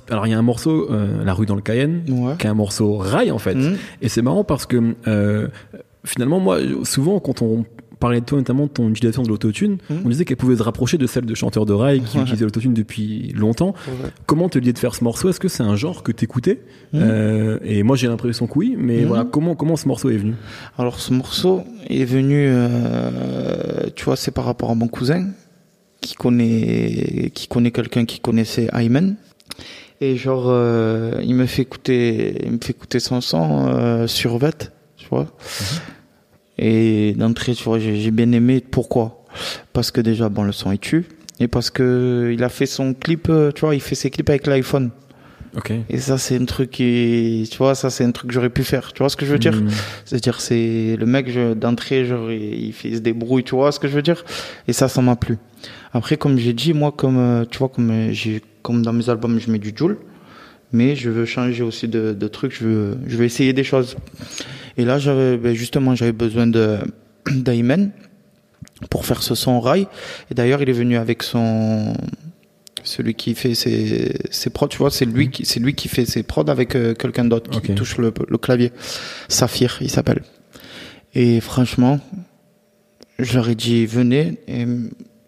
[0.10, 2.36] alors il y a un morceau, euh, La rue dans le Cayenne, ouais.
[2.38, 3.56] qui est un morceau rail en fait.
[3.56, 3.78] Mmh.
[4.02, 5.48] Et c'est marrant parce que euh,
[6.06, 7.66] finalement, moi, souvent, quand on
[8.04, 10.02] parlait de toi, notamment de ton utilisation de l'autotune, Mhm.
[10.06, 12.74] on disait qu'elle pouvait se rapprocher de celle de chanteurs de rail qui utilisaient l'autotune
[12.74, 13.74] depuis longtemps.
[13.88, 14.10] Ouais.
[14.26, 15.30] Comment te lier de faire ce morceau?
[15.30, 16.60] Est-ce que c'est un genre que t'écoutais?
[16.94, 17.02] Mhm.
[17.02, 19.06] Euh, Et moi, j'ai l'impression que oui, mais Mhm.
[19.08, 20.34] voilà, comment, comment ce morceau est venu?
[20.78, 25.30] Alors ce morceau est venu, euh, tu vois, c'est par rapport à mon cousin
[26.02, 29.16] qui connaît, qui connaît quelqu'un qui connaissait Ayman.
[30.02, 34.72] Et genre, euh, il me fait écouter, il me fait écouter son son sur Vet,
[34.98, 35.28] tu vois.
[36.58, 38.62] Et d'entrée, tu vois, j'ai bien aimé.
[38.62, 39.24] Pourquoi?
[39.74, 41.06] Parce que déjà, bon, le son il tue.
[41.40, 44.30] Et parce que il a fait son clip, euh, tu vois, il fait ses clips
[44.30, 44.92] avec l'iPhone.
[45.56, 45.72] Ok.
[45.90, 48.64] Et ça, c'est un truc qui, tu vois, ça, c'est un truc que j'aurais pu
[48.64, 48.92] faire.
[48.94, 49.56] Tu vois ce que je veux dire?
[49.56, 49.70] Mhm.
[50.06, 53.80] c'est-à-dire, c'est le mec d'entrée, genre, il, il fait, il se débrouille, tu vois ce
[53.80, 54.24] que je veux dire?
[54.68, 55.38] Et ça, ça m'a plu.
[55.94, 59.10] Après, comme j'ai dit, moi, comme euh, tu vois, comme euh, j'ai, comme dans mes
[59.10, 59.98] albums, je mets du Joule,
[60.74, 62.54] mais je veux changer aussi de, de trucs.
[62.54, 63.96] Je veux, je veux essayer des choses.
[64.78, 66.80] Et là, j'avais, ben, justement, j'avais besoin de
[67.32, 67.92] d'Ayman
[68.90, 69.88] pour faire ce son rail.
[70.32, 71.94] Et d'ailleurs, il est venu avec son
[72.84, 76.06] celui qui fait ses, ses prods, tu vois, c'est lui qui, c'est lui qui fait
[76.06, 78.74] ses prods avec euh, quelqu'un d'autre qui touche le, le clavier.
[79.30, 80.22] Saphir, il s'appelle.
[81.16, 82.02] Et franchement,
[83.20, 84.66] je leur ai dit, venez, et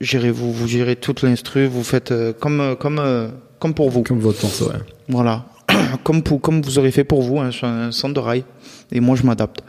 [0.02, 4.04] gérez vous, vous gérez toute l'instru, vous faites euh, comme, euh, comme, comme pour vous.
[4.04, 4.80] Comme votre morceau, ouais.
[5.08, 5.46] Voilà.
[6.04, 8.44] comme, pour, comme vous aurez fait pour vous, un, un son de rail.
[8.92, 9.62] Et moi, je m'adapte.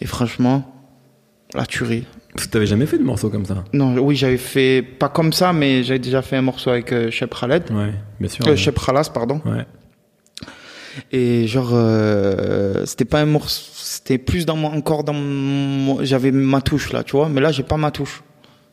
[0.00, 0.72] Et franchement,
[1.54, 2.04] la tuerie.
[2.50, 3.64] T'avais jamais fait de morceau comme ça?
[3.72, 7.10] Non, oui, j'avais fait, pas comme ça, mais j'avais déjà fait un morceau avec euh,
[7.10, 7.70] Shep Khaled.
[7.70, 8.46] Ouais, bien sûr.
[8.46, 8.56] Euh, ouais.
[8.56, 9.40] Shep Khalas, pardon.
[9.46, 9.64] Ouais.
[11.12, 16.30] Et genre, euh, c'était pas un morceau, c'était plus dans mon, encore dans mon, j'avais
[16.30, 18.22] ma touche là, tu vois, mais là, j'ai pas ma touche.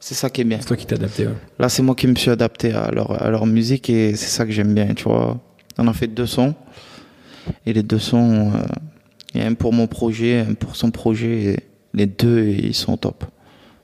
[0.06, 0.58] C'est ça qui est bien.
[0.60, 1.34] C'est toi qui t'es adapté, ouais.
[1.60, 4.46] Là, c'est moi qui me suis adapté à leur, à leur musique et c'est ça
[4.46, 5.40] que j'aime bien, tu vois.
[5.78, 6.56] On a fait deux sons.
[7.66, 8.58] Et les deux sons, euh,
[9.34, 11.44] il y a un pour mon projet, un pour son projet.
[11.54, 11.60] Et
[11.94, 13.24] les deux, ils sont top.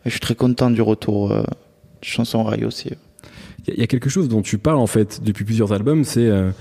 [0.05, 1.45] Et je suis très content du retour euh, de
[2.01, 2.89] Chanson Rail aussi.
[2.89, 5.71] Il y, a- il y a quelque chose dont tu parles en fait depuis plusieurs
[5.71, 6.51] albums, c'est euh,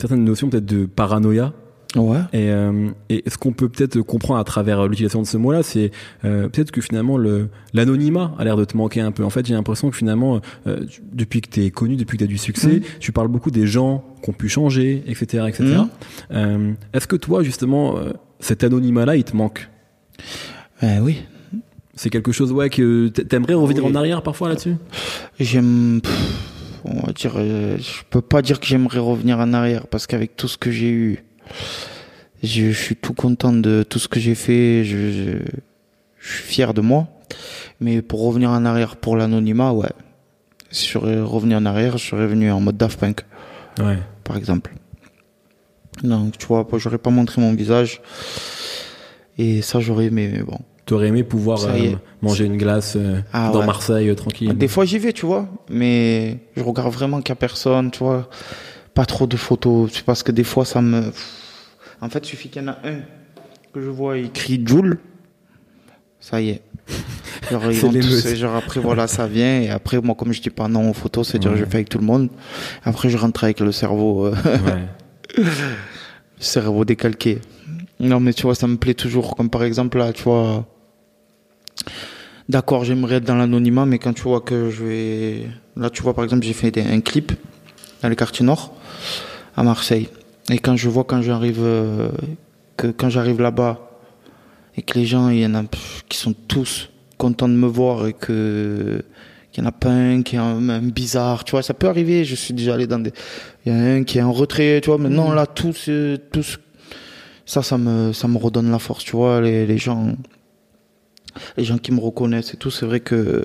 [0.00, 1.52] certaines notions peut-être de paranoïa.
[1.96, 2.18] Ouais.
[2.32, 5.90] Et, euh, et ce qu'on peut peut-être comprendre à travers l'utilisation de ce mot-là, c'est
[6.24, 9.24] euh, peut-être que finalement le l'anonymat a l'air de te manquer un peu.
[9.24, 12.22] En fait, j'ai l'impression que finalement, euh, tu- depuis que tu es connu, depuis que
[12.22, 12.82] tu as du succès, Mhm.
[13.00, 15.44] tu parles beaucoup des gens qui ont pu changer, etc.
[15.48, 15.64] etc.
[15.64, 15.88] Mhm.
[16.32, 19.68] Euh, Est-ce que toi, justement, euh, cet anonymat-là, il te manque?
[20.80, 21.22] Ben oui.
[21.94, 23.90] C'est quelque chose ouais, que t'a- t'aimerais revenir Oui.
[23.90, 24.76] en arrière parfois là-dessus?
[25.38, 26.00] J'aime,
[26.84, 30.36] on va dire, euh, je peux pas dire que j'aimerais revenir en arrière parce qu'avec
[30.36, 31.24] tout ce que j'ai eu,
[32.42, 34.84] je, je suis tout content de tout ce que j'ai fait.
[34.84, 35.30] Je, je,
[36.18, 37.08] je suis fier de moi.
[37.80, 39.88] Mais pour revenir en arrière pour l'anonymat, ouais.
[40.70, 43.22] Si je serais revenu en arrière, je serais venu en mode Daft Punk,
[43.80, 43.98] Ouais.
[44.24, 44.72] par exemple.
[46.04, 48.00] Donc, tu vois, j'aurais pas montré mon visage.
[49.38, 50.58] Et ça, j'aurais aimé, mais bon.
[50.86, 53.66] T'aurais aimé pouvoir y euh, manger une glace euh, Ah dans ouais.
[53.66, 54.52] Marseille euh, tranquille.
[54.56, 58.00] Des fois, j'y vais, tu vois, mais je regarde vraiment qu'il n'y a personne, tu
[58.00, 58.28] vois.
[58.94, 61.12] Pas trop de photos, parce que des fois, ça me.
[62.00, 63.00] En fait, il suffit qu'il y en a un
[63.72, 64.98] que je vois écrit Joule.
[66.18, 66.62] Ça y est.
[67.50, 69.60] Genre, ils C'est vont tous- genre, après, voilà, ça vient.
[69.62, 71.58] Et après, moi, comme je dis pas non aux photos, c'est-à-dire, Ouais.
[71.58, 72.28] je fais avec tout le monde.
[72.84, 74.88] Après, je rentre avec le cerveau, euh, Ouais.
[75.38, 75.44] le
[76.38, 77.40] cerveau décalqué.
[77.98, 79.36] Non, mais tu vois, ça me plaît toujours.
[79.36, 80.66] Comme par exemple, là, tu vois.
[82.48, 85.46] D'accord, j'aimerais être dans l'anonymat, mais quand tu vois que je vais.
[85.76, 87.32] Là, tu vois, par exemple, j'ai fait des- un clip
[88.02, 88.74] dans le quartier nord,
[89.56, 90.08] à Marseille.
[90.50, 92.10] Et quand je vois, quand j'arrive, euh,
[92.76, 93.90] que quand j'arrive là-bas,
[94.76, 97.66] et que les gens, il y en a pff, qui sont tous contents de me
[97.66, 99.02] voir et que.
[99.52, 101.88] qu'il y en a pas un qui est un, un bizarre, tu vois, ça peut
[101.88, 103.12] arriver, je suis déjà allé dans des.
[103.64, 105.88] Il y en a un qui est en retrait, tu vois, mais non, là, tous,
[105.88, 106.58] euh, tous.
[107.46, 110.14] Ça, ça me, ça me redonne la force, tu vois, les, les gens
[111.56, 113.44] les gens qui me reconnaissent et tout, c'est vrai que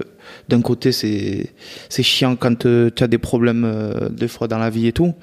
[0.50, 1.54] d'un côté c'est
[1.90, 4.94] c'est chiant quand euh, tu as des problèmes euh, des fois dans la vie et
[4.94, 5.14] tout.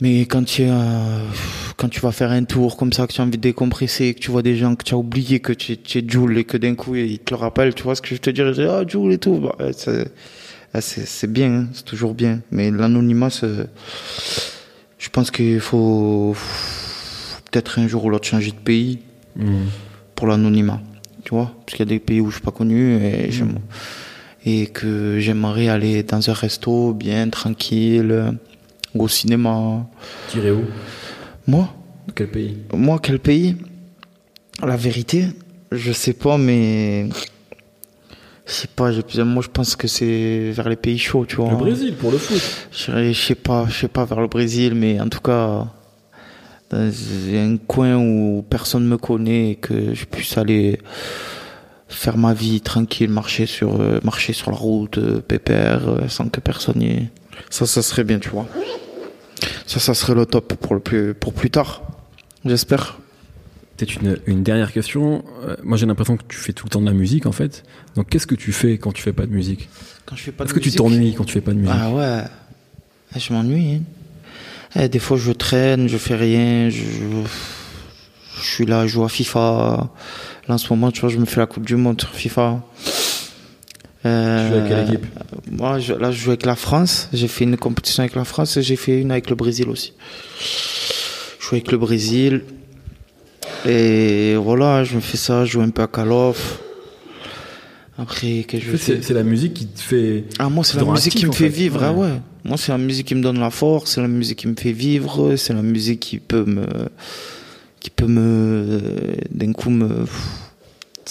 [0.00, 1.20] Mais quand tu as,
[1.76, 4.20] quand tu vas faire un tour comme ça, que tu as envie de décompresser, que
[4.20, 6.44] tu vois des gens que tu as oublié que tu, es- tu es Joule et
[6.44, 8.82] que d'un coup ils te le rappellent, tu vois ce que je te dirais, ah
[8.86, 9.72] Joule et tout, bah, euh,
[10.80, 12.40] c'est bien, hein, c'est toujours bien.
[12.50, 13.28] Mais l'anonymat,
[14.98, 19.00] je pense qu'il faut, faut peut-être un jour ou l'autre changer de pays
[19.36, 19.66] Mhm.
[20.16, 20.80] pour l'anonymat,
[21.24, 23.58] tu vois, parce qu'il y a des pays où je suis pas connu et j'aime
[24.46, 28.32] et que j'aimerais aller dans un resto bien tranquille
[28.94, 29.86] ou au cinéma.
[30.28, 30.64] T'irais où?
[31.46, 31.68] Moi,
[32.14, 32.58] Quel pays?
[32.72, 33.56] Moi quel pays?
[34.62, 35.26] La vérité,
[35.72, 37.08] je sais pas, mais
[38.46, 38.90] je sais pas.
[39.24, 41.50] Moi, je pense que c'est vers les pays chauds, tu vois.
[41.50, 42.42] Le Brésil pour le foot.
[42.72, 45.66] Je sais pas, je sais pas vers le Brésil, mais en tout cas
[46.70, 46.92] dans
[47.34, 50.78] un coin où personne me connaît et que je puisse aller
[51.88, 56.28] faire ma vie tranquille, marcher sur, euh, marcher sur la route, euh, pépère, euh, sans
[56.28, 57.08] que personne y...
[57.48, 58.46] Ça, ça serait bien, tu vois.
[59.66, 61.82] Ça, ça serait le top pour, le plus, pour plus tard.
[62.44, 62.98] J'espère.
[63.76, 65.24] Peut-être une, une dernière question.
[65.46, 67.62] Euh, moi, j'ai l'impression que tu fais tout le temps de la musique, en fait.
[67.96, 69.68] Donc, qu'est-ce que tu fais quand tu fais pas de musique?
[70.04, 71.74] Quand je fais pas de Est-ce que tu t'ennuies quand tu fais pas de musique?
[71.78, 72.22] Ah ouais,
[73.14, 73.74] Ah, je m'ennuie.
[73.76, 73.80] hein.
[74.76, 76.82] Eh, des fois, je traîne, je fais rien, je,
[78.40, 79.90] je suis là, je joue à FIFA.
[80.46, 82.60] Là, en ce moment, tu vois, je me fais la Coupe du Monde sur FIFA.
[84.06, 85.06] Euh, Tu joues avec quelle équipe
[85.50, 87.08] Moi, je- là, je joue avec la France.
[87.12, 89.92] J'ai fait une compétition avec la France et j'ai fait une avec le Brésil aussi.
[91.38, 92.42] Je joue avec le Brésil.
[93.66, 96.60] Et voilà, je me fais ça, je joue un peu à Call of.
[97.98, 100.24] Après, que je fais c'est la musique qui te fait.
[100.38, 101.48] ah, moi, c'est la musique qui me fait fait.
[101.50, 101.82] vivre.
[101.82, 102.12] Ah ouais.
[102.44, 104.72] Moi, c'est la musique qui me donne la force, c'est la musique qui me fait
[104.72, 106.64] vivre, c'est la musique qui peut me.
[107.80, 108.80] qui peut me.
[109.30, 110.06] d'un coup me.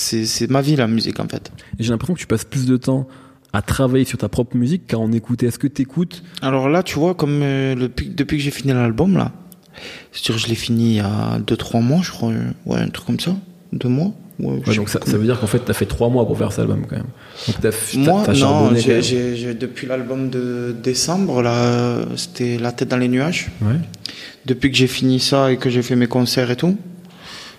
[0.02, 1.52] C'est c'est ma vie, la musique, en fait.
[1.78, 3.06] J'ai l'impression que tu passes plus de temps
[3.52, 5.48] à travailler sur ta propre musique qu'à en écouter.
[5.48, 8.72] Est-ce que tu écoutes Alors là, tu vois, comme euh, depuis, depuis que j'ai fini
[8.72, 9.34] l'album, là,
[10.14, 12.30] je l'ai fini il y a 2-3 mois, je crois.
[12.32, 13.36] euh, Ouais, un truc comme ça.
[13.74, 14.14] Deux mois.
[14.40, 16.52] Ouais, Ouais, donc ça, ça veut dire qu'en fait, t'as fait trois mois pour faire
[16.54, 17.08] cet album quand même.
[17.48, 23.10] Donc t'as Moi, non, j'ai- depuis l'album de décembre, là, c'était La tête dans les
[23.10, 23.52] nuages.
[23.62, 23.76] Ouais.
[24.46, 26.78] Depuis que j'ai fini ça et que j'ai fait mes concerts et tout,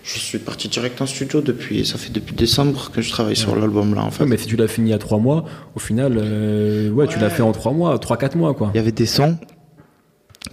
[0.02, 3.54] je suis parti direct en studio depuis, ça fait depuis décembre que je travaille sur
[3.54, 4.24] l'album là, en fait.
[4.24, 7.30] Ouais, mais si tu l'as fini à trois mois, au final, euh, ouais, tu l'as
[7.30, 8.70] fait en trois mois, trois quatre mois quoi.
[8.74, 9.38] Il y avait des sons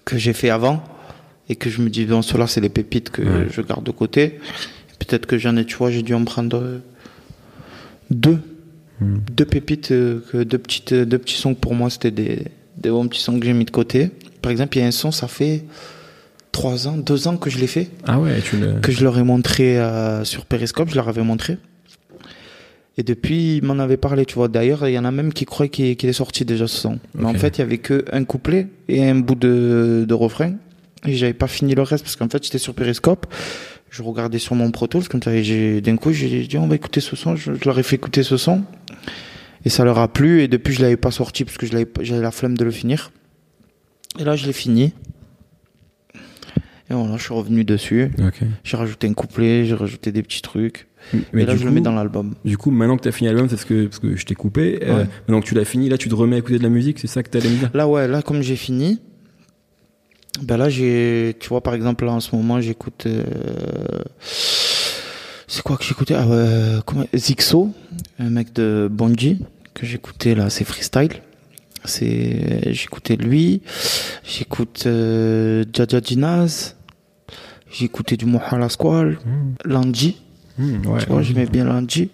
[0.05, 0.83] que j'ai fait avant
[1.49, 4.39] et que je me dis, bon, ceux-là, c'est les pépites que je garde de côté.
[4.99, 6.81] Peut-être que j'en ai, tu vois, j'ai dû en prendre
[8.09, 8.39] deux.
[8.99, 9.19] Hmm.
[9.31, 12.45] Deux pépites, euh, deux, petites, deux petits sons que pour moi, c'était des,
[12.77, 14.09] des bons petits sons que j'ai mis de côté.
[14.41, 15.63] Par exemple, il y a un son, ça fait
[16.57, 17.87] trois ans, deux ans que je l'ai fait.
[18.05, 18.79] Ah ouais, tu le.
[18.81, 21.57] que je leur ai montré euh, sur Periscope, je leur avais montré.
[22.99, 24.47] Et depuis, ils m'en avaient parlé, tu vois.
[24.47, 26.99] D'ailleurs, il y en a même qui croyaient qu'il est sorti déjà ce son.
[27.13, 30.53] Mais en fait, il y avait que un couplet et un bout de, de refrain.
[31.05, 33.27] Et j'avais pas fini le reste parce qu'en fait, j'étais sur Periscope.
[33.91, 35.31] Je regardais sur mon Pro Tools comme ça.
[35.33, 37.35] Et j'ai- d'un coup, j'ai dit, on va écouter ce son.
[37.35, 38.63] Je, je leur ai fait écouter ce son.
[39.63, 40.41] Et ça leur a plu.
[40.41, 43.11] Et depuis, je l'avais pas sorti parce que j'avais la flemme de le finir.
[44.19, 44.93] Et là, je l'ai fini.
[46.89, 48.11] Et voilà, je suis revenu dessus.
[48.63, 50.87] J'ai rajouté un couplet, j'ai rajouté des petits trucs.
[51.33, 52.35] Mais et là, je coup, le mets dans l'album.
[52.45, 54.79] Du coup, maintenant que t'as fini l'album, c'est ce que parce que je t'ai coupé.
[54.83, 56.99] euh, maintenant que tu l'as fini, là, tu te remets à écouter de la musique.
[56.99, 57.69] C'est ça que t'allais me dire?
[57.73, 58.99] Là, ouais, là, comme j'ai fini,
[60.41, 63.23] ben là, j'ai, tu vois, par exemple, là, en ce moment, j'écoute, euh,
[65.47, 66.15] c'est quoi que j'écoutais?
[66.15, 67.73] Ah, ouais, comment, Zixo,
[68.19, 69.39] un mec de Bonji,
[69.73, 71.21] que j'écoutais, là, c'est freestyle.
[71.85, 73.61] C'est, j'écoutais lui,
[74.25, 76.75] j'écoute, euh, Jaja Jinaz,
[77.71, 79.19] j'écoutais du Mohala Squall,
[79.65, 80.17] Lanji,
[80.59, 80.99] Hmm, ouais.
[81.03, 82.09] tu vois, j'aimais bien Lanji.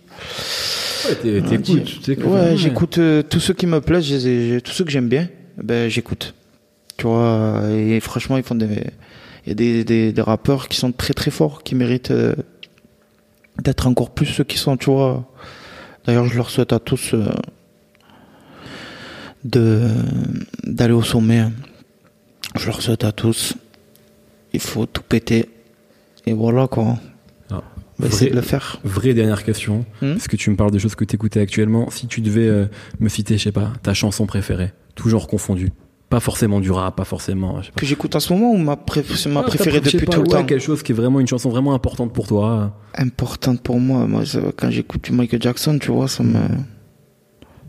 [1.07, 2.01] Ouais, t'écoutes.
[2.33, 5.29] Ouais, j'écoute euh, tous ceux qui me plaisent, ai- tous ceux que j'aime bien,
[5.61, 6.33] ben j'écoute.
[6.97, 8.67] Tu vois, et franchement, ils font des,
[9.45, 12.35] il y a des, des, des rappeurs qui sont très très forts, qui méritent euh,
[13.63, 15.25] d'être encore plus ceux qui sont, tu vois.
[16.05, 17.29] D'ailleurs, je leur souhaite à tous euh,
[19.45, 19.87] de
[20.65, 21.45] d'aller au sommet.
[22.57, 23.55] Je leur souhaite à tous.
[24.53, 25.49] Il faut tout péter.
[26.25, 26.97] Et voilà quoi.
[27.51, 27.61] Ah,
[27.99, 28.79] On va vrai- essayer de le faire.
[28.83, 29.85] Vraie dernière question.
[30.01, 31.89] Hmm Est-ce que tu me parles des choses que t'écoutais actuellement?
[31.89, 32.65] Si tu devais euh,
[32.99, 35.71] me citer, je sais pas, ta chanson préférée, tout genre confondu.
[36.09, 37.59] Pas forcément du rap, pas forcément.
[37.61, 37.79] Je sais pas.
[37.81, 40.21] Que j'écoute en ce moment ou ma, pré- c'est ma Ah, préférée depuis pas, tout
[40.21, 40.45] le ouais, temps?
[40.45, 42.79] quelque chose qui est vraiment une chanson vraiment importante pour toi.
[42.95, 44.05] importante pour moi.
[44.05, 44.23] Moi,
[44.55, 46.37] quand j'écoute du Michael Jackson, tu vois, ça me.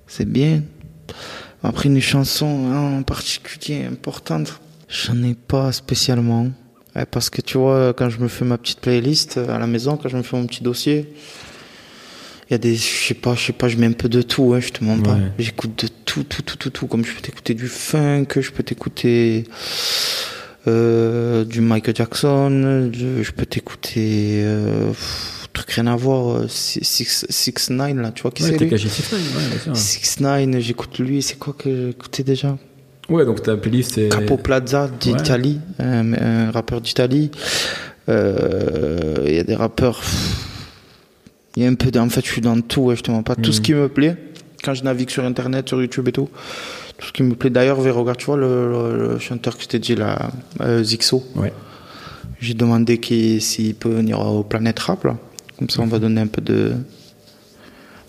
[0.07, 0.63] C'est bien.
[1.63, 6.49] Après, une chanson hein, en particulier importante, j'en ai pas spécialement.
[6.97, 9.67] Ouais, parce que tu vois, quand je me fais ma petite playlist euh, à la
[9.67, 11.13] maison, quand je me fais mon petit dossier,
[12.49, 12.77] il y a des.
[12.77, 14.85] Je sais pas, je sais pas, je mets un peu de tout, hein, je te
[14.85, 15.15] mens pas.
[15.15, 15.33] Ouais.
[15.39, 16.87] J'écoute de tout, tout, tout, tout, tout.
[16.87, 19.45] Comme je peux t'écouter du funk, je peux t'écouter.
[20.67, 24.93] euh, du Michael Jackson, je, peux t'écouter euh,
[25.55, 28.69] truc rien à voir, euh, Six Six Nine là, tu vois qui Ouais, c'est lui?
[28.69, 29.77] caché Six Nine, ouais, bien sûr.
[29.77, 32.59] Six Nine, j'écoute lui, c'est quoi que j'écoutais déjà?
[33.09, 34.09] Ouais, donc ta playlist c'est.
[34.09, 37.31] Capo Plaza d'Italie, un, un rappeur d'Italie.
[38.09, 40.01] Euh, Il y a des rappeurs.
[41.57, 41.91] Il y a un peu.
[41.91, 42.83] de- En fait, je suis dans tout.
[42.83, 43.37] ouais, je te mens pas.
[43.37, 43.65] Tout ce Mhm.
[43.65, 44.17] qui me plaît,
[44.63, 46.29] quand je navigue sur Internet, sur YouTube et tout,
[46.99, 47.51] tout ce qui me plaît.
[47.51, 50.31] D'ailleurs, regarde, tu vois le, le- le chanteur que je t'ai dit là,
[50.61, 51.23] euh, Zixo.
[51.37, 51.53] Ouais.
[52.41, 52.99] J'ai demandé
[53.41, 55.17] s'il peut venir au Planète Rap là.
[55.59, 56.73] Comme ça, on va donner un peu de.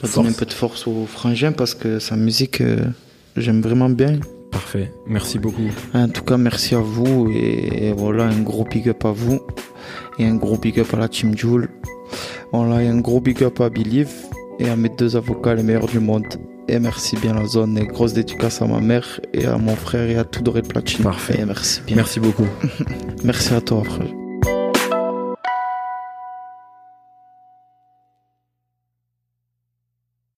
[0.03, 2.77] On va donner un peu de force au frangin parce que sa musique, euh,
[3.37, 4.19] j'aime vraiment bien.
[4.55, 4.89] Parfait.
[5.05, 5.69] Merci beaucoup.
[5.93, 9.41] En tout cas, merci à vous et, voilà, un gros big up à vous
[10.17, 11.67] et un gros big up à la team Joule.
[12.53, 14.13] Voilà, et un gros big up à Believe
[14.59, 16.23] et à mes deux avocats les meilleurs du monde.
[16.69, 20.09] Et merci bien la zone et grosse dédicace à ma mère et à mon frère
[20.09, 21.03] et à tout Doré Platine.
[21.03, 21.37] Parfait.
[21.41, 21.97] Et merci bien.
[21.97, 22.47] Merci beaucoup.
[23.25, 24.24] merci à toi, frère.